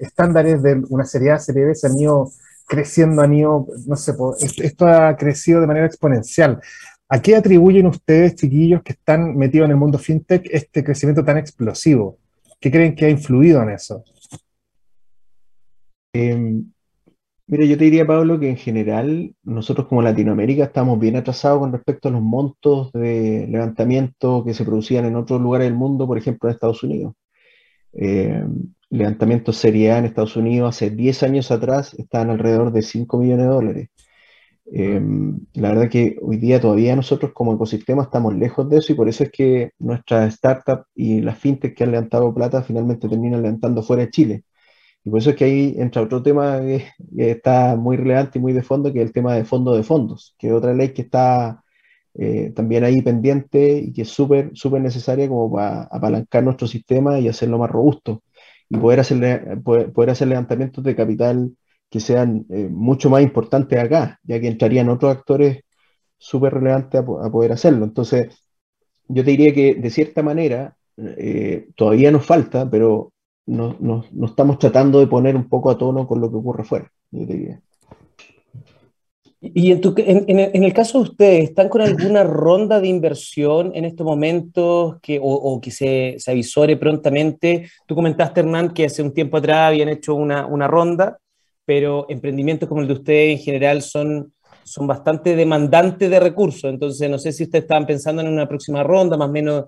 [0.00, 2.30] estándares de una serie A, serie B, se han ido
[2.66, 4.14] creciendo, han ido, no sé,
[4.58, 6.60] esto ha crecido de manera exponencial.
[7.08, 11.38] ¿A qué atribuyen ustedes, chiquillos, que están metidos en el mundo fintech, este crecimiento tan
[11.38, 12.18] explosivo?
[12.60, 14.04] ¿Qué creen que ha influido en eso?
[16.12, 16.62] Eh,
[17.46, 21.72] mira, yo te diría, Pablo, que en general nosotros como Latinoamérica estamos bien atrasados con
[21.72, 26.18] respecto a los montos de levantamiento que se producían en otros lugares del mundo, por
[26.18, 27.14] ejemplo en Estados Unidos.
[27.92, 28.44] Eh,
[28.90, 33.46] levantamientos Serie A en Estados Unidos hace 10 años atrás estaban alrededor de 5 millones
[33.46, 33.88] de dólares.
[34.72, 35.00] Eh,
[35.54, 39.08] la verdad que hoy día todavía nosotros como ecosistema estamos lejos de eso y por
[39.08, 43.82] eso es que nuestras startups y las fintech que han levantado plata finalmente terminan levantando
[43.82, 44.44] fuera de Chile.
[45.06, 46.84] Y por eso es que ahí entra otro tema que,
[47.16, 50.34] está muy relevante y muy de fondo, que es el tema de fondo de fondos,
[50.36, 51.62] que es otra ley que está
[52.14, 57.20] eh, también ahí pendiente y que es súper, súper necesaria como para apalancar nuestro sistema
[57.20, 58.24] y hacerlo más robusto
[58.68, 61.56] y poder hacer, poder, hacer levantamientos de capital
[61.88, 65.62] que sean eh, mucho más importantes acá, ya que entrarían otros actores
[66.18, 67.84] súper relevantes a, poder hacerlo.
[67.84, 68.42] Entonces,
[69.08, 73.12] yo te diría que de cierta manera eh, todavía nos falta, pero
[73.46, 76.64] nos no, no estamos tratando de poner un poco a tono con lo que ocurre
[77.10, 77.60] yo diría.
[79.40, 83.70] Y en, tu, en, en, el caso de ustedes, ¿están con alguna ronda de inversión
[83.74, 87.70] en estos momentos que, o, o que se, se, avisore prontamente?
[87.86, 91.18] Tú comentaste, Hernán, que hace un tiempo atrás habían hecho una, una ronda
[91.66, 94.32] pero emprendimientos como el de ustedes en general son,
[94.62, 98.82] son bastante demandantes de recursos, entonces no sé si ustedes estaban pensando en una próxima
[98.82, 99.64] ronda, más o menos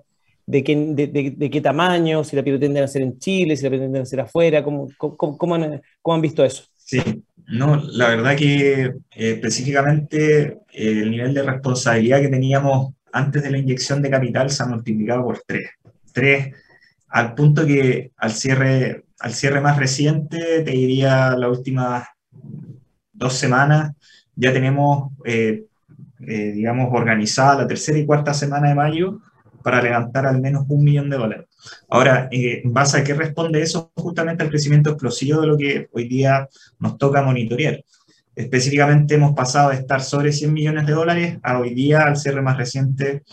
[0.49, 4.19] de qué, de, qué tamaño, si la pretenden hacer en Chile, si la pretenden hacer
[4.19, 6.63] afuera, ¿cómo, cómo, cómo, han, visto eso?
[6.75, 6.99] Sí,
[7.45, 13.59] no, la verdad que eh, específicamente el nivel de responsabilidad que teníamos antes de la
[13.59, 15.69] inyección de capital se ha multiplicado por tres.
[16.11, 16.55] Tres,
[17.09, 22.07] al punto que al cierre al cierre más reciente, te diría las últimas
[23.13, 23.91] dos semanas,
[24.35, 25.65] ya tenemos, eh,
[26.25, 29.19] eh, digamos, organizada la tercera y cuarta semana de mayo
[29.63, 31.47] para levantar al menos un millón de dólares.
[31.89, 33.91] Ahora, eh, ¿en base a qué responde eso?
[33.95, 36.47] Justamente al crecimiento explosivo de lo que hoy día
[36.79, 37.83] nos toca monitorear.
[38.35, 42.41] Específicamente hemos pasado de estar sobre 100 millones de dólares a hoy día, al cierre
[42.41, 43.23] más reciente,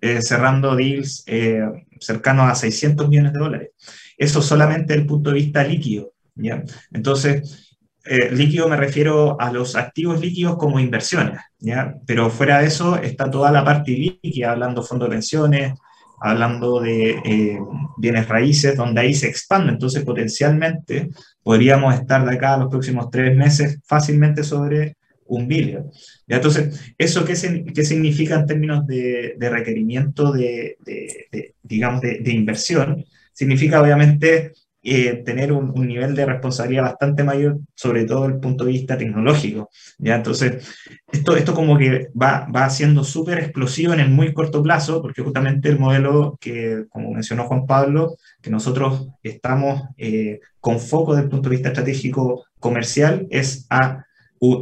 [0.00, 1.62] eh, cerrando deals eh,
[1.98, 3.70] cercanos a 600 millones de dólares.
[4.18, 6.12] Eso solamente desde el punto de vista líquido.
[6.34, 6.62] ¿ya?
[6.92, 7.69] Entonces,
[8.04, 11.94] eh, líquido me refiero a los activos líquidos como inversiones, ¿ya?
[12.06, 15.74] pero fuera de eso está toda la parte líquida, hablando fondos de pensiones,
[16.20, 17.58] hablando de eh,
[17.96, 19.72] bienes raíces, donde ahí se expande.
[19.72, 21.10] Entonces, potencialmente
[21.42, 25.90] podríamos estar de acá a los próximos tres meses fácilmente sobre un billón.
[26.26, 27.34] Entonces, ¿eso qué,
[27.74, 33.04] qué, significa en términos de, de requerimiento de, de, de de, inversión?
[33.32, 38.64] significa obviamente eh, tener un, nivel de responsabilidad bastante mayor, sobre todo desde el punto
[38.64, 39.68] de vista tecnológico.
[39.98, 40.16] ¿ya?
[40.16, 40.66] Entonces,
[41.12, 45.22] esto, esto como que va, va siendo súper explosivo en el muy corto plazo, porque
[45.22, 51.24] justamente el modelo que, como mencionó Juan Pablo, que nosotros estamos eh, con foco desde
[51.24, 54.04] el punto de vista estratégico comercial, es a,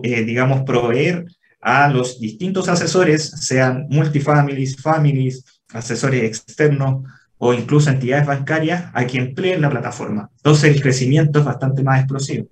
[0.02, 1.26] eh, digamos, proveer
[1.61, 7.04] a los distintos asesores, sean multifamilies, families, asesores externos,
[7.38, 10.31] o incluso entidades bancarias a que empleen la plataforma.
[10.37, 12.48] Entonces el crecimiento es bastante más explosivo.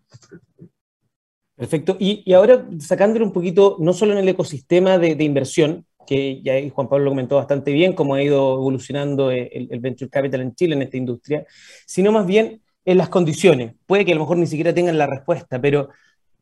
[1.57, 1.97] Perfecto.
[1.99, 6.89] Y, ahora sacándole un poquito, no solo en el ecosistema de, inversión, que ya Juan
[6.89, 10.75] Pablo lo comentó bastante bien, cómo ha ido evolucionando el, el, venture capital en Chile,
[10.77, 11.45] en esta industria,
[11.87, 13.73] sino más bien en las condiciones.
[13.87, 15.89] Puede que a lo mejor ni siquiera tengan la respuesta, pero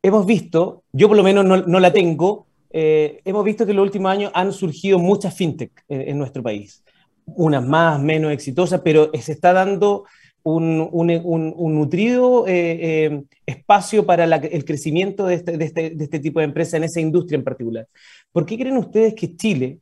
[0.02, 3.85] hemos visto, yo por lo menos no, la tengo, eh, hemos visto que en los
[3.85, 6.84] últimos años han surgido muchas fintech en, en nuestro país
[7.26, 10.04] unas más, menos exitosas, pero se está dando
[10.44, 11.10] un, un,
[11.56, 16.38] un, nutrido eh, eh, espacio para el crecimiento de este, de, este, de este, tipo
[16.38, 17.88] de empresas en esa industria en particular.
[18.30, 19.78] ¿Por qué creen ustedes que Chile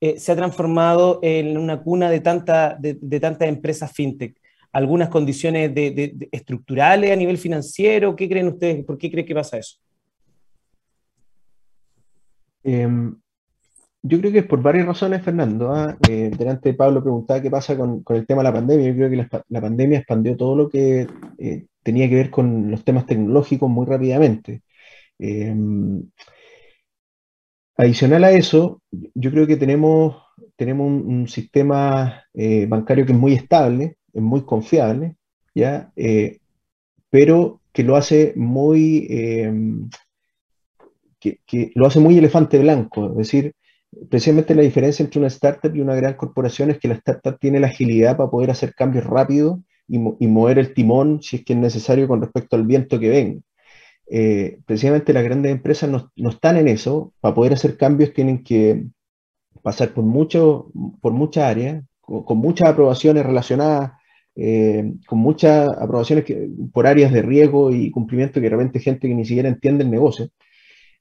[0.00, 4.36] eh, se ha transformado en una cuna de, tanta, de, de tantas empresas fintech?
[4.72, 8.16] ¿Algunas condiciones de, estructurales a nivel financiero?
[8.16, 8.84] ¿Qué creen ustedes?
[8.84, 9.76] ¿Por qué creen que pasa eso?
[14.04, 15.72] Yo creo que es por varias razones, Fernando.
[15.76, 15.96] ¿eh?
[16.10, 18.88] Eh, Pablo preguntaba qué pasa con, el tema de la pandemia.
[18.88, 21.06] Yo creo que la, pandemia expandió todo lo que
[21.38, 24.62] eh, tenía que ver con los temas tecnológicos muy rápidamente.
[25.18, 25.54] Eh,
[27.76, 30.16] adicional a eso, yo creo que tenemos,
[30.56, 35.16] tenemos un, sistema eh, bancario que es muy estable, es muy confiable,
[35.54, 35.92] ¿ya?
[35.96, 36.38] Eh,
[37.10, 39.06] pero que lo hace muy...
[41.20, 43.54] Que, que, lo hace muy elefante blanco, es decir,
[44.08, 47.60] precisamente la diferencia entre una startup y una gran corporación es que la startup tiene
[47.60, 51.58] la agilidad para poder hacer cambios rápidos y, mover el timón si es que es
[51.58, 53.40] necesario con respecto al viento que venga.
[54.10, 58.84] Eh, precisamente las grandes empresas no, están en eso, para poder hacer cambios tienen que,
[59.62, 63.92] pasar por, mucho, por muchas áreas, con, muchas aprobaciones relacionadas,
[64.34, 69.08] eh, con muchas aprobaciones que, por áreas de riesgo y cumplimiento que de repente gente
[69.08, 70.28] que ni siquiera entiende el negocio.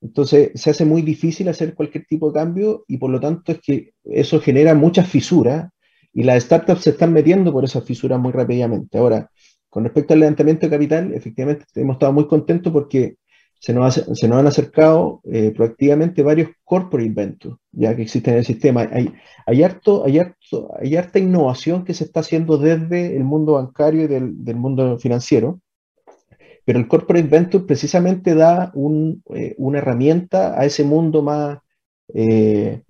[0.02, 3.60] Entonces se hace muy difícil hacer cualquier tipo de cambio y por lo tanto es
[3.62, 5.70] que eso genera muchas fisuras
[6.14, 8.98] y las startups se están metiendo por esas fisuras muy rápidamente.
[8.98, 9.30] Ahora,
[9.70, 13.16] con respecto al levantamiento de capital, efectivamente hemos estado muy contentos porque
[13.60, 18.90] se nos, han acercado eh, proactivamente varios corporate ventures, ya que existen en el sistema.
[18.92, 19.14] Hay,
[19.46, 24.04] hay, harto, hay, harto, hay harta innovación que se está haciendo desde el mundo bancario
[24.04, 25.62] y del mundo financiero,
[26.66, 28.72] pero el corporate venture precisamente da
[29.36, 31.60] eh, una herramienta a ese mundo más,
[32.14, 32.84] eh,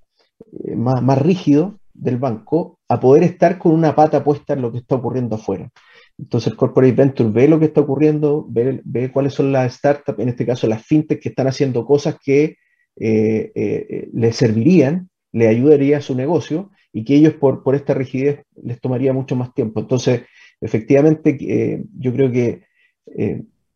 [0.76, 4.80] más, más rígido del banco a poder estar con una pata puesta en lo que
[4.80, 5.70] está ocurriendo afuera.
[6.18, 10.30] Entonces el Corporate Venture ve lo que está ocurriendo, ve, cuáles son las startups, en
[10.30, 12.58] este caso las fintech que están haciendo cosas que
[13.00, 17.94] eh, eh, les servirían, le ayudaría a su negocio y que ellos por, por esta
[17.94, 19.80] rigidez les tomaría mucho más tiempo.
[19.80, 20.24] Entonces,
[20.60, 22.64] efectivamente, eh, yo creo que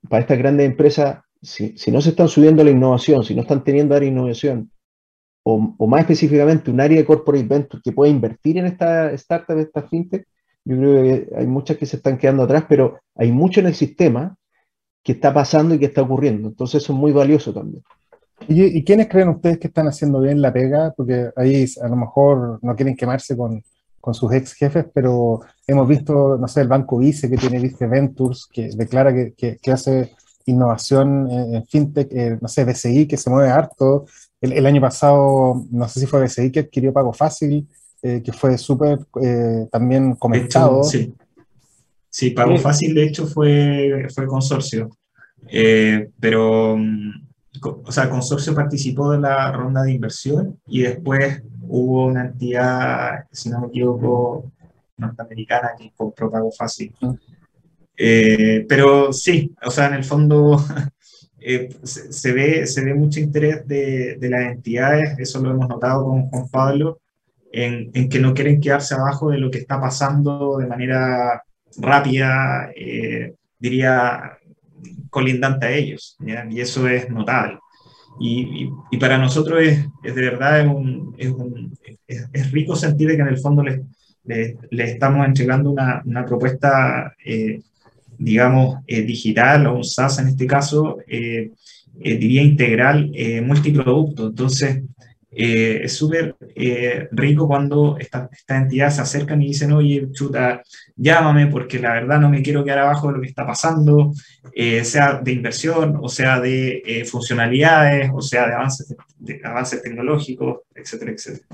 [0.10, 3.96] para estas grandes empresas, si, no se están subiendo la innovación, si no están teniendo
[3.96, 4.72] área de innovación,
[5.44, 9.58] o, o, más específicamente un área de corporate venture que pueda invertir en esta startup,
[9.60, 10.28] esta fintech,
[10.66, 13.76] yo creo que hay muchas que se están quedando atrás, pero hay mucho en el
[13.76, 14.36] sistema
[15.04, 16.48] que está pasando y que está ocurriendo.
[16.48, 17.84] Entonces eso es muy valioso también.
[18.48, 20.94] ¿Y, quiénes creen ustedes que están haciendo bien la pega?
[20.98, 23.64] Porque ahí a lo mejor no quieren quemarse con,
[24.06, 27.88] con sus ex jefes, pero hemos visto, no sé, el Banco Vice que tiene Vice
[27.88, 30.12] Ventures, que declara que, que, hace
[30.46, 34.06] innovación en, fintech, eh, no sé, BCI que se mueve harto.
[34.40, 37.68] El, el, año pasado, no sé si fue BCI que adquirió Pago Fácil.
[38.04, 40.84] Eh, que fue súper eh, también comentado.
[40.84, 41.12] sí.
[42.08, 44.92] sí, Pago Fácil de hecho fue, fue consorcio,
[46.20, 47.28] pero, mm,
[47.64, 53.50] o sea, consorcio participó de la ronda de inversión y después hubo una entidad, si
[53.50, 54.52] no me equivoco,
[54.98, 56.94] norteamericana que compró Pago Fácil.
[57.02, 57.16] Ah.
[58.68, 60.58] pero sí, o sea, en el fondo
[61.84, 66.30] se, ve, se ve mucho interés de, de, las entidades, eso lo hemos notado con
[66.30, 67.00] Juan Pablo,
[67.52, 71.44] en, que no quieren quedarse abajo de lo que está pasando de manera
[71.78, 74.38] rápida, eh, diría,
[75.10, 76.18] colindante a ellos,
[76.50, 77.60] y eso es notable.
[78.20, 80.62] Y, para nosotros es, es, de verdad
[81.18, 81.34] es,
[82.08, 83.84] es, es, rico sentir que en el fondo le
[84.26, 87.62] le estamos entregando una, una propuesta, eh,
[88.18, 90.98] digamos, eh, digital o un SaaS en este caso,
[91.96, 93.12] diría integral,
[93.44, 94.28] multiproducto.
[94.28, 94.82] Entonces,
[95.38, 100.64] eh, es súper eh, rico cuando estas esta entidades se acercan y dicen, oye, chuta,
[100.96, 104.14] llámame porque la verdad no me quiero quedar abajo de lo que está pasando,
[104.54, 108.96] eh, sea de inversión, o sea de funcionalidades, o sea de avances,
[109.44, 111.46] avances tecnológicos, etcétera, etcétera.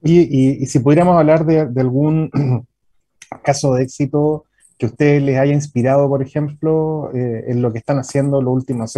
[0.00, 2.30] Y, y, si pudiéramos hablar de, de algún
[3.42, 4.44] caso de éxito
[4.78, 8.96] que a ustedes les haya inspirado, por ejemplo, en lo que están haciendo los últimos,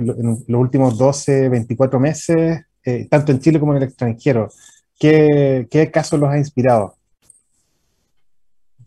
[0.00, 4.50] en, los últimos 12, 24 meses, eh, tanto en Chile como en el extranjero?
[4.98, 6.94] ¿Qué, qué casos los ha inspirado?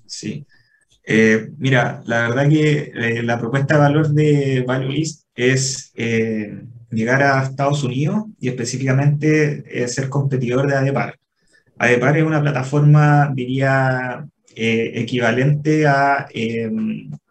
[0.05, 0.45] Sí.
[1.05, 7.43] Eh, mira, la verdad que eh, la propuesta de valor de ValueList es llegar a
[7.43, 11.19] Estados Unidos y específicamente ser competidor de ADEPAR.
[11.79, 16.27] ADEPAR es una plataforma, diría, equivalente a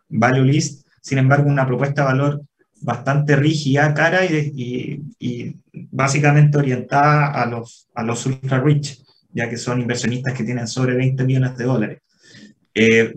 [0.09, 2.43] ValueList, sin embargo, una propuesta de valor
[2.83, 5.57] bastante rígida, cara y, y,
[5.91, 9.03] básicamente orientada a los, a los ultra rich,
[9.33, 11.99] ya que son inversionistas que tienen sobre 20 millones de dólares.
[12.75, 13.13] Eh,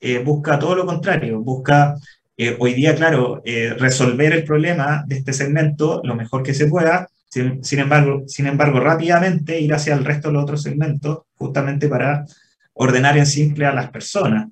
[0.00, 1.96] eh, busca todo lo contrario, busca
[2.36, 6.66] eh, hoy día, claro, eh, resolver el problema de este segmento lo mejor que se
[6.66, 11.20] pueda, sin, sin, embargo, sin embargo, rápidamente ir hacia el resto de los otros segmentos,
[11.34, 12.24] justamente para
[12.74, 14.48] ordenar en simple a las personas.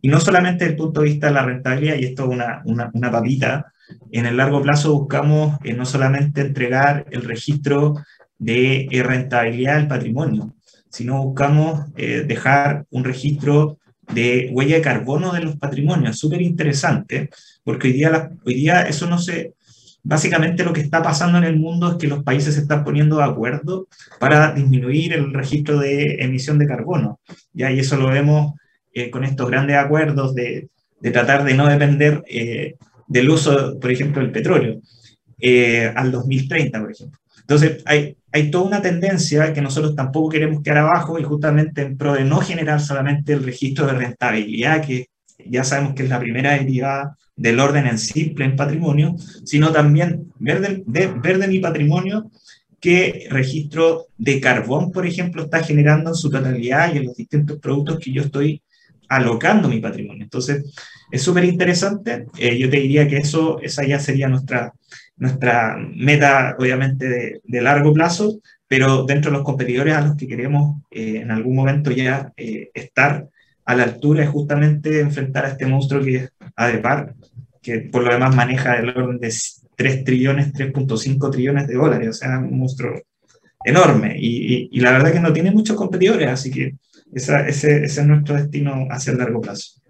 [0.00, 2.62] Y no solamente desde el punto de vista de la rentabilidad, y esto es una,
[2.64, 3.71] una, una papita,
[4.10, 7.94] en el largo plazo buscamos eh, no solamente entregar el registro
[8.38, 10.54] de eh, rentabilidad del patrimonio,
[10.90, 13.78] sino buscamos eh, dejar un registro
[14.12, 17.30] de huella de carbono de los patrimonios, súper interesante,
[17.64, 19.54] porque hoy día, hoy día eso no se...
[20.04, 23.18] Básicamente lo que está pasando en el mundo es que los países se están poniendo
[23.18, 23.86] de acuerdo
[24.18, 27.20] para disminuir el registro de emisión de carbono.
[27.52, 27.70] ¿ya?
[27.70, 28.54] Y eso lo vemos
[29.12, 30.70] con estos grandes acuerdos de,
[31.02, 32.24] de tratar de no depender
[33.12, 34.80] del uso, por ejemplo, del petróleo
[35.38, 37.18] eh, al 2030, por ejemplo.
[37.40, 38.16] Entonces, hay,
[38.50, 42.40] toda una tendencia que nosotros tampoco queremos quedar abajo y justamente en pro de no
[42.40, 45.08] generar solamente el registro de rentabilidad, que
[45.44, 50.32] ya sabemos que es la primera derivada del orden en simple en patrimonio, sino también
[50.38, 52.30] ver de, ver de mi patrimonio
[52.80, 57.58] qué registro de carbón, por ejemplo, está generando en su totalidad y en los distintos
[57.58, 58.61] productos que yo estoy
[59.12, 60.24] alocando mi patrimonio.
[60.24, 60.74] Entonces,
[61.10, 62.26] es súper interesante.
[62.38, 64.72] Eh, yo te diría que eso, esa ya sería nuestra,
[65.16, 70.26] nuestra meta, obviamente, de, de largo plazo, pero dentro de los competidores a los que
[70.26, 73.28] queremos eh, en algún momento ya eh, estar
[73.66, 77.14] a la altura es justamente enfrentar a este monstruo que es ADEPAR,
[77.60, 79.32] que por lo demás maneja el orden de
[79.76, 82.94] 3 trillones, 3.5 trillones de dólares, o sea, un monstruo
[83.62, 84.16] enorme.
[84.18, 86.74] Y, y, la verdad que no tiene muchos competidores, así que
[87.12, 89.80] esa, ese, ese, es nuestro destino hacia el largo plazo.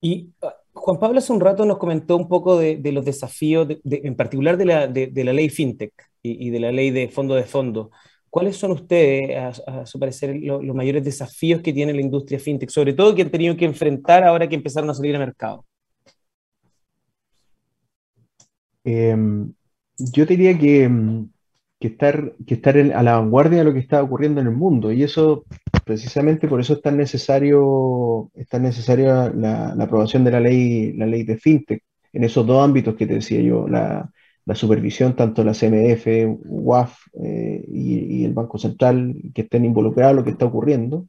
[0.00, 3.68] Y ah, Juan Pablo hace un rato nos comentó un poco de, de los desafíos,
[3.68, 7.08] de, en particular de la, de, la, ley FinTech y, y, de la ley de
[7.08, 7.90] fondo de fondo.
[8.28, 9.36] ¿Cuáles son ustedes,
[9.66, 13.14] a, a su parecer, lo, los mayores desafíos que tiene la industria FinTech, sobre todo
[13.14, 15.64] que han tenido que enfrentar ahora que empezaron a salir al mercado?
[18.84, 19.16] Eh,
[19.98, 20.90] yo diría que,
[21.78, 24.54] que estar, que estar en, a la vanguardia de lo que está ocurriendo en el
[24.54, 25.44] mundo y eso
[25.84, 31.06] precisamente por eso es tan necesario, es tan necesaria la, aprobación de la ley, la
[31.06, 34.10] ley de FinTech en esos dos ámbitos que te decía yo, la,
[34.44, 36.06] la supervisión, tanto la CMF,
[36.44, 41.06] UAF eh, y, y, el Banco Central, que estén involucrados en lo que está ocurriendo,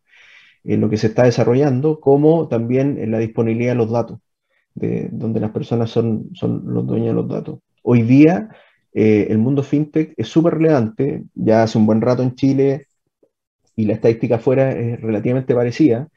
[0.63, 4.19] en lo que se está desarrollando, como también en la disponibilidad de los datos
[4.75, 7.59] de donde las personas son, son los dueños de los datos.
[7.83, 8.49] Hoy día
[8.93, 12.87] eh, el mundo fintech es súper relevante, ya hace un buen rato en Chile
[13.75, 16.09] y la estadística afuera es relativamente parecida,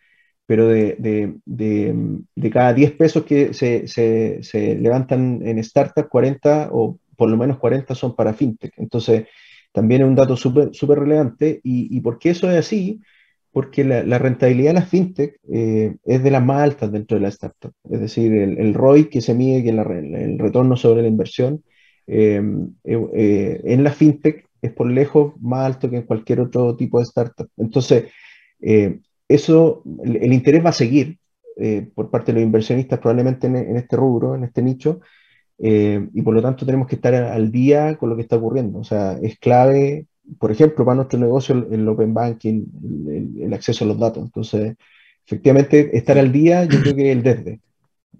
[0.47, 1.95] pero de, de, de,
[2.35, 7.37] de cada 10 pesos que se, se, se, levantan en startups, 40 o por lo
[7.37, 8.73] menos 40 son para fintech.
[8.77, 9.27] Entonces,
[9.73, 11.61] también es un dato súper super relevante.
[11.65, 13.01] ¿Y, ¿Y por qué eso es así?
[13.57, 17.23] porque la, la, rentabilidad de las fintech eh, es de las más altas dentro de
[17.23, 17.73] la startup.
[17.89, 21.65] Es decir, el, el ROI que se mide, que la, el retorno sobre la inversión,
[22.07, 22.43] eh,
[22.85, 27.05] eh, en la fintech es por lejos más alto que en cualquier otro tipo de
[27.05, 27.49] startup.
[27.57, 28.11] Entonces,
[28.61, 31.19] eh, eso, el, el, interés va a seguir
[31.57, 35.01] eh, por parte de los inversionistas probablemente en, en este rubro, en este nicho,
[35.59, 38.79] y por lo tanto tenemos que estar al día con lo que está ocurriendo.
[38.79, 40.07] O sea, es clave
[40.39, 42.65] por ejemplo, para nuestro negocio el, el open banking,
[43.09, 44.25] el, el, acceso a los datos.
[44.25, 44.77] Entonces,
[45.25, 47.61] efectivamente, estar al día, yo creo que el desde.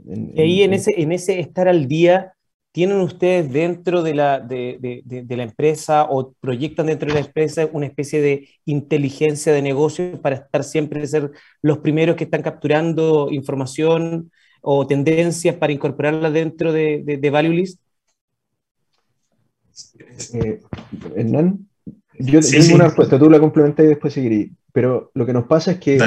[0.09, 2.35] En, y ahí en, ese, en ese estar al día,
[2.77, 7.27] ¿tienen ustedes dentro de la, de, de, de, la empresa o proyectan dentro de la
[7.27, 11.31] empresa una especie de inteligencia de negocio para estar siempre, ser
[11.63, 17.81] los primeros que están capturando información o tendencias para incorporarla dentro de, de Value List?
[20.35, 20.61] Eh,
[21.17, 21.67] Hernán.
[22.19, 22.75] Yo sí, tengo sí.
[22.75, 24.51] una respuesta, tú la complementas y después seguiré.
[24.71, 25.99] Pero lo que nos pasa es que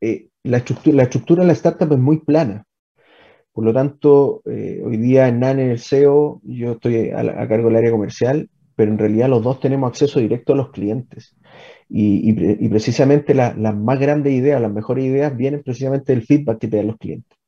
[0.00, 2.64] eh, la, estructura, la estructura de la startup es muy plana.
[3.56, 7.68] Por lo tanto, eh, hoy día en NAN, en el SEO, yo estoy a, cargo
[7.68, 11.34] del área comercial, pero en realidad los dos tenemos acceso directo a los clientes.
[11.88, 12.34] Y,
[12.68, 16.76] precisamente las la más grandes ideas, las mejores ideas vienen precisamente del feedback que te
[16.76, 17.38] dan los clientes.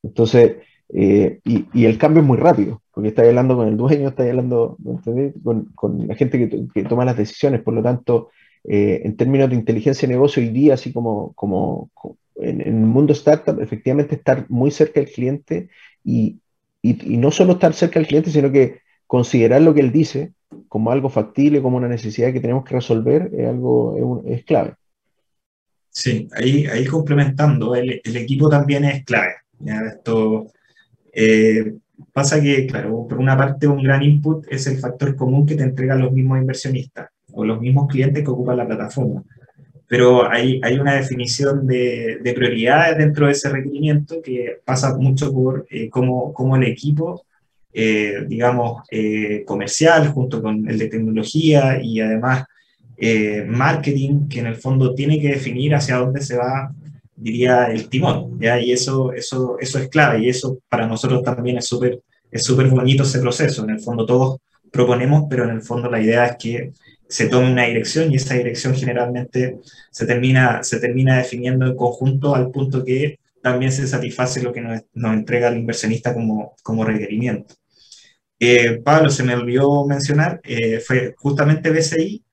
[0.00, 0.58] Entonces,
[0.94, 4.28] eh, y, y, el cambio es muy rápido, porque estás hablando con el dueño, estás
[4.28, 4.76] hablando
[5.42, 8.28] con, con, la gente que, que, toma las decisiones, por lo tanto,
[8.70, 11.90] eh, en términos de inteligencia de negocio hoy día, así como, como,
[12.36, 15.70] en, en, el mundo startup, efectivamente estar muy cerca del cliente
[16.04, 16.36] y,
[16.82, 20.32] y, y, no solo estar cerca del cliente, sino que considerar lo que él dice
[20.68, 24.74] como algo factible, como una necesidad que tenemos que resolver, es algo es, es clave.
[25.88, 29.32] Sí, ahí, ahí complementando, el, el equipo también es clave.
[29.60, 30.52] Ya esto
[31.10, 31.72] eh,
[32.12, 35.62] pasa que, claro, por una parte un gran input es el factor común que te
[35.62, 37.08] entregan los mismos inversionistas
[37.38, 39.22] o los mismos clientes que ocupan la plataforma.
[39.86, 45.32] Pero hay, hay una definición de, de prioridades dentro de ese requerimiento que pasa mucho
[45.32, 47.24] por eh, cómo, cómo, el equipo,
[47.72, 52.44] eh, digamos, eh, comercial, junto con el de tecnología y además
[52.96, 56.72] eh, marketing, que en el fondo tiene que definir hacia dónde se va
[57.14, 58.60] diría, el timón, ¿ya?
[58.60, 62.68] Y eso, eso, eso es clave y eso para nosotros también es súper es súper
[62.68, 63.64] bonito ese proceso.
[63.64, 64.38] En el fondo todos
[64.70, 66.72] proponemos, pero en el fondo la idea es que
[67.08, 69.58] se tome una dirección y esa dirección generalmente
[69.90, 74.60] se termina, se termina definiendo en conjunto al punto que también se satisface lo que
[74.60, 77.54] nos, nos entrega el inversionista como, como requerimiento.
[78.40, 82.24] Eh, Pablo, se me olvidó mencionar, eh, fue justamente BCI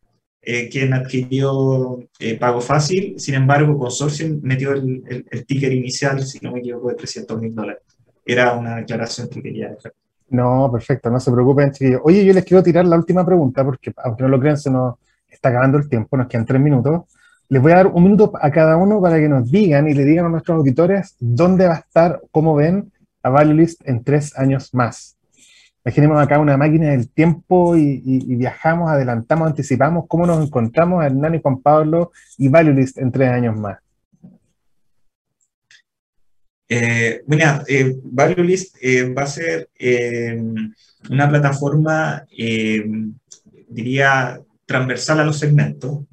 [0.47, 6.23] eh, quien adquirió eh, Pago Fácil, sin embargo, Consortium metió el, el, el, ticket inicial,
[6.23, 7.81] si no me equivoco, de 300 mil dólares.
[8.23, 9.93] Era una declaración que quería dejar.
[10.35, 12.01] No, perfecto, no se preocupen, chiquillos.
[12.03, 14.95] Oye, yo les quiero tirar la última pregunta, porque aunque no lo crean, se nos
[15.29, 17.03] está acabando el tiempo, nos quedan tres minutos.
[17.47, 20.03] Les voy a dar un minuto a cada uno para que nos digan y le
[20.03, 22.91] digan a nuestros auditores dónde va a estar, cómo ven
[23.23, 25.17] a ValueList en tres años más.
[25.85, 31.41] Imaginemos acá una máquina del tiempo y, viajamos, adelantamos, anticipamos cómo nos encontramos Hernán y
[31.41, 33.77] Juan Pablo y Valuelist en tres años más.
[36.67, 40.41] Eh, bueno, eh, Valuelist eh, va a ser eh,
[41.09, 42.25] una plataforma,
[43.69, 46.05] diría, transversal a los segmentos.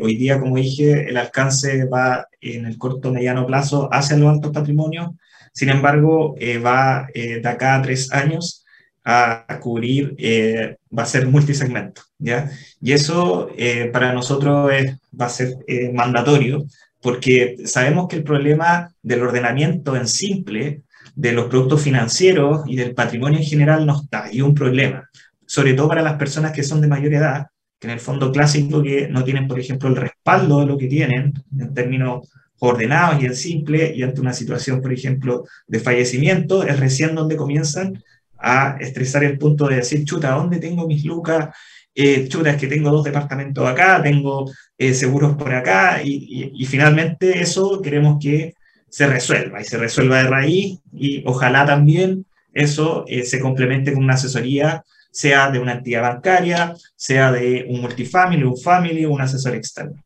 [0.00, 4.52] hoy día, como dije, el alcance va en el corto mediano plazo hacia los altos
[4.52, 5.10] patrimonios,
[5.52, 6.34] sin embargo,
[6.64, 8.66] va de acá tres años
[9.06, 12.50] a, cubrir, eh, va a ser multisegmento, ¿ya?
[12.80, 16.66] Y eso eh, para nosotros es, va a ser eh, mandatorio,
[17.06, 20.82] porque sabemos que el problema del ordenamiento en simple,
[21.14, 25.08] de los productos financieros y del patrimonio en general no está, y un problema,
[25.46, 27.46] sobre todo para las personas que son de mayor edad,
[27.78, 30.88] que en el fondo clásico que no tienen, por ejemplo, el respaldo de lo que
[30.88, 32.28] tienen en términos
[32.58, 37.36] ordenados y en simple, y ante una situación, por ejemplo, de fallecimiento, es recién donde
[37.36, 38.02] comienzan
[38.36, 41.50] a estresar el punto de decir, chuta, ¿dónde tengo mis lucas?
[41.98, 47.40] Eh, chuta, es que tengo dos departamentos acá, tengo eh, seguros por acá, y, finalmente
[47.40, 48.52] eso queremos que
[48.90, 54.04] se resuelva, y se resuelva de raíz, y ojalá también eso eh, se complemente con
[54.04, 59.54] una asesoría, sea de una entidad bancaria, sea de un multifamily, un family, un asesor
[59.54, 60.02] externo.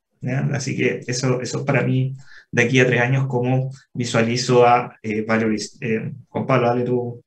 [0.53, 2.14] Así que eso, eso para mí,
[2.53, 5.26] de aquí a tres años, como visualizo a eh,
[6.28, 7.20] Juan Pablo, dale tú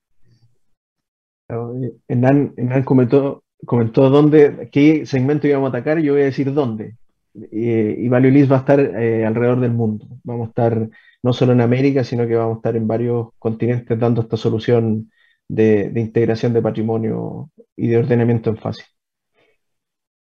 [2.07, 6.95] Hernán, comentó, comentó dónde, qué segmento íbamos a atacar yo voy a decir dónde.
[7.33, 10.05] y Value va a estar eh, alrededor del mundo.
[10.23, 10.89] Vamos a estar
[11.23, 15.09] no solo en América, sino que vamos a estar en varios continentes dando esta solución
[15.47, 18.83] de, integración de patrimonio y de ordenamiento en fase.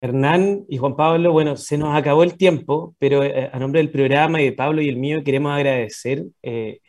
[0.00, 3.90] Hernán y Juan Pablo, bueno, se nos acabó el tiempo, pero eh, a nombre del
[3.90, 6.80] programa y de Pablo y el mío queremos agradecer eh,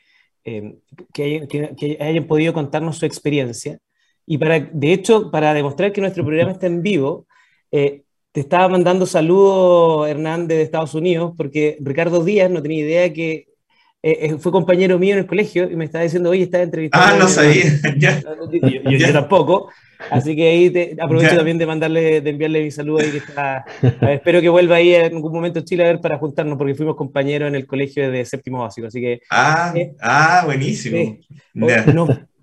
[1.14, 3.78] que, hayan podido contarnos su experiencia.
[4.26, 7.28] Y para, de hecho, para demostrar que nuestro programa está en vivo,
[7.72, 13.14] eh, te estaba mandando saludos, Hernán, de Estados Unidos, porque Ricardo Díaz no tenía idea
[13.14, 13.48] que
[14.06, 17.08] eh, eh, fue compañero mío en el colegio y me estaba diciendo, oye, estás entrevistando.
[17.08, 17.64] Ah, no sabía.
[18.90, 19.70] yo, tampoco.
[20.10, 23.64] Así que ahí te, aprovecho también de mandarle, de enviarle mi saludo ahí que está.
[24.12, 26.96] espero que vuelva ahí en algún momento a Chile a ver para juntarnos, porque fuimos
[26.96, 28.88] compañeros en el colegio de séptimo básico.
[28.88, 29.22] Así que.
[29.30, 31.18] Ah, ah buenísimo.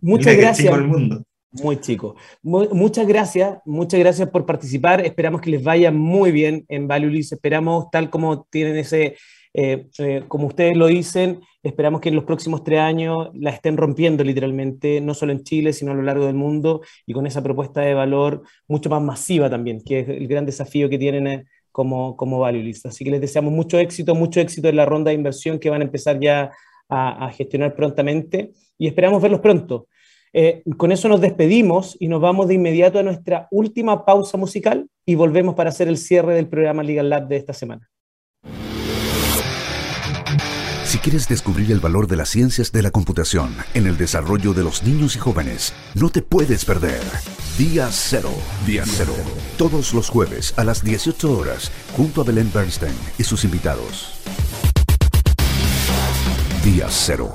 [0.01, 0.73] muchas gracias.
[0.73, 1.23] El mundo.
[1.53, 2.15] Muy chico.
[2.43, 5.05] muchas gracias, muchas gracias por participar.
[5.05, 7.33] Esperamos que les vaya muy bien en Valulis.
[7.33, 9.17] Esperamos, tal como tienen ese,
[9.53, 13.77] eh, eh, como ustedes lo dicen, esperamos que en los próximos tres años la estén
[13.77, 17.43] rompiendo literalmente, no solo en Chile, sino a lo largo del mundo, y con esa
[17.43, 21.45] propuesta de valor mucho más masiva también, que es el gran desafío que tienen eh,
[21.73, 22.87] como, como Valulis.
[22.87, 25.81] Así que les deseamos mucho éxito, mucho éxito en la ronda de inversión que van
[25.81, 26.53] a empezar ya
[26.89, 29.89] a, a gestionar prontamente, y esperamos verlos pronto.
[30.33, 34.89] Eh, con eso nos despedimos y nos vamos de inmediato a nuestra última pausa musical
[35.05, 37.91] y volvemos para hacer el cierre del programa Legal Lab de esta semana.
[40.85, 44.65] Si quieres descubrir el valor de las ciencias de la computación en el desarrollo de
[44.65, 47.01] los niños y jóvenes, no te puedes perder.
[47.57, 48.31] Día Cero.
[48.67, 49.15] Día Cero.
[49.57, 54.21] Todos los jueves a las 18 horas, junto a Belén Bernstein y sus invitados.
[56.65, 57.33] Día Cero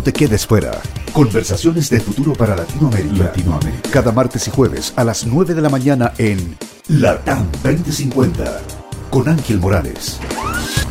[0.00, 0.70] No te quedes fuera.
[1.12, 3.24] Conversaciones de futuro para Latinoamérica.
[3.24, 3.90] Latinoamérica.
[3.90, 6.56] Cada martes y jueves a las 9 de la mañana en
[6.88, 8.62] Latam 2050
[9.10, 10.18] con Ángel Morales.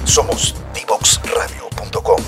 [0.03, 2.21] Somos divoxradio.com.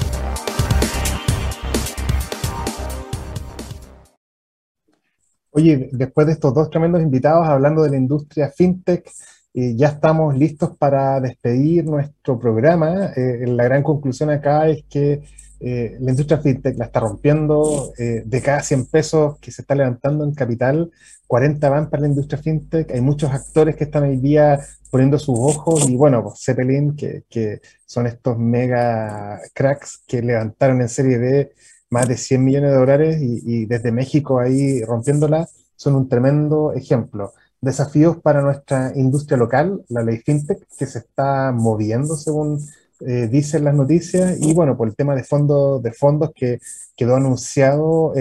[5.52, 9.08] Oye, después de estos dos tremendos invitados hablando de la industria fintech,
[9.54, 13.12] eh, ya estamos listos para despedir nuestro programa.
[13.16, 15.22] Eh, la gran conclusión acá es que
[15.64, 19.76] eh, la industria fintech la está rompiendo, eh, de cada 100 pesos que se está
[19.76, 20.92] levantando en capital,
[21.28, 24.60] 40 van para la industria fintech, hay muchos actores que están hoy día
[24.90, 30.82] poniendo sus ojos y bueno, pues Zeppelin, que, que son estos mega cracks que levantaron
[30.82, 31.52] en serie de
[31.92, 36.74] más de 100 millones de dólares y, y desde México ahí rompiéndola, son un tremendo
[36.74, 37.34] ejemplo.
[37.62, 42.60] Desafíos para nuestra industria local, la ley fintech, que se está moviendo según
[43.08, 46.60] eh, dicen las noticias, y bueno, por el tema de fondos, de fondos que
[46.96, 48.14] quedó anunciado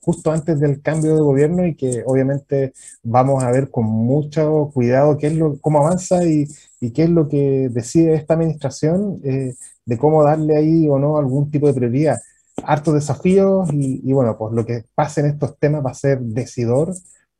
[0.00, 2.72] justo antes del cambio de gobierno y que obviamente
[3.02, 6.46] vamos a ver con mucho cuidado qué es lo, cómo avanza y,
[6.94, 9.54] qué es lo que decide esta administración eh,
[9.84, 12.18] de cómo darle ahí o no algún tipo de prioridad.
[12.64, 16.20] Hartos desafíos y, y, bueno, pues lo que pase en estos temas va a ser
[16.20, 16.92] decidor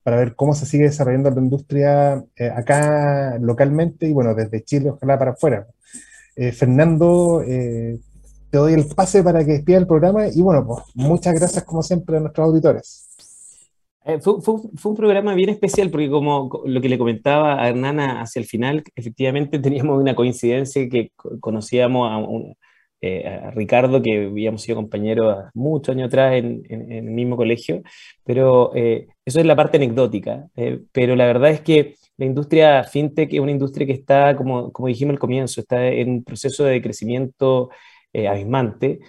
[0.02, 4.90] para ver cómo se sigue desarrollando la industria eh, acá localmente y bueno, desde Chile,
[4.90, 5.66] ojalá para afuera.
[6.36, 7.98] Eh, Fernando, eh,
[8.50, 11.82] te doy el pase para que despida el programa y bueno, pues muchas gracias como
[11.82, 13.08] siempre a nuestros auditores.
[14.20, 14.34] Fue,
[14.84, 18.82] un programa bien especial porque como lo que le comentaba a Hernana hacia el final,
[18.96, 22.56] efectivamente teníamos una coincidencia que conocíamos a un,
[23.04, 27.82] eh, Ricardo, que habíamos sido compañeros muchos años atrás en, el mismo colegio,
[28.24, 30.48] pero eh, eso es la parte anecdótica.
[30.56, 34.72] Eh, pero la verdad es que la industria fintech es una industria que está, como,
[34.72, 37.70] como dijimos al comienzo, está en un proceso de crecimiento
[38.14, 39.00] abismante.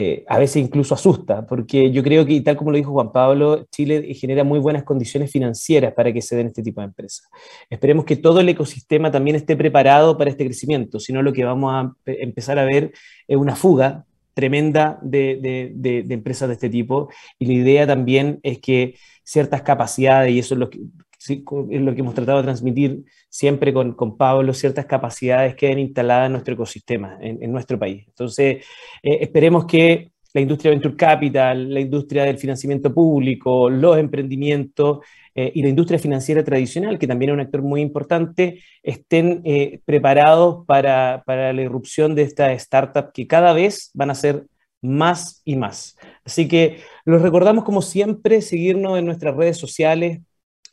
[0.00, 3.66] Eh, a veces incluso asusta, porque yo creo que, tal como lo dijo Juan Pablo,
[3.72, 7.28] Chile genera muy buenas condiciones financieras para que se den este tipo de empresas.
[7.68, 11.42] Esperemos que todo el ecosistema también esté preparado para este crecimiento, si no lo que
[11.42, 12.92] vamos a empezar a ver
[13.26, 18.60] es una fuga tremenda de, de, empresas de este tipo y la idea también es
[18.60, 18.94] que
[19.24, 20.78] ciertas capacidades, y eso es lo que,
[21.18, 26.26] es lo que hemos tratado de transmitir siempre con, con Pablo, ciertas capacidades queden instaladas
[26.26, 28.04] en nuestro ecosistema, en, nuestro país.
[28.06, 28.64] Entonces,
[29.02, 35.00] eh, esperemos que la industria Venture Capital, la industria del financiamiento público, los emprendimientos
[35.34, 39.80] eh, y la industria financiera tradicional, que también es un actor muy importante, estén eh,
[39.84, 44.46] preparados para, para, la irrupción de estas startups que cada vez van a ser
[44.80, 45.96] más y más.
[46.24, 50.20] Así que los recordamos como siempre, seguirnos en nuestras redes sociales,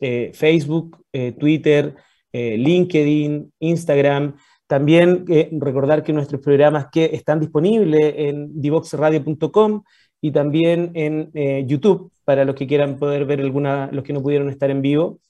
[0.00, 1.94] eh, Facebook, eh, Twitter,
[2.32, 4.36] eh, LinkedIn, Instagram.
[4.66, 5.24] También
[5.60, 9.82] recordar que nuestros programas que están disponibles en divoxradio.com
[10.20, 11.30] y también en
[11.68, 15.20] YouTube para los que quieran poder ver alguna, los que no pudieron estar en vivo.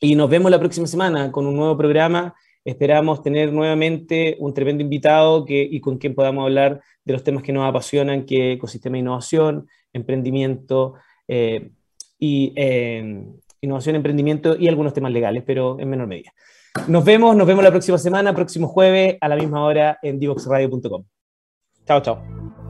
[0.00, 2.34] Y nos vemos la próxima semana con un nuevo programa.
[2.64, 7.44] Esperamos tener nuevamente un tremendo invitado que, y con quien podamos hablar de los temas
[7.44, 10.94] que nos apasionan, que ecosistema de innovación, emprendimiento
[12.18, 12.52] y
[13.62, 16.32] innovación, emprendimiento y algunos temas legales, pero en menor medida.
[16.88, 21.04] Nos vemos, nos vemos la próxima semana, próximo jueves a la misma hora en divoxradio.com.
[21.86, 22.61] Chao, chao.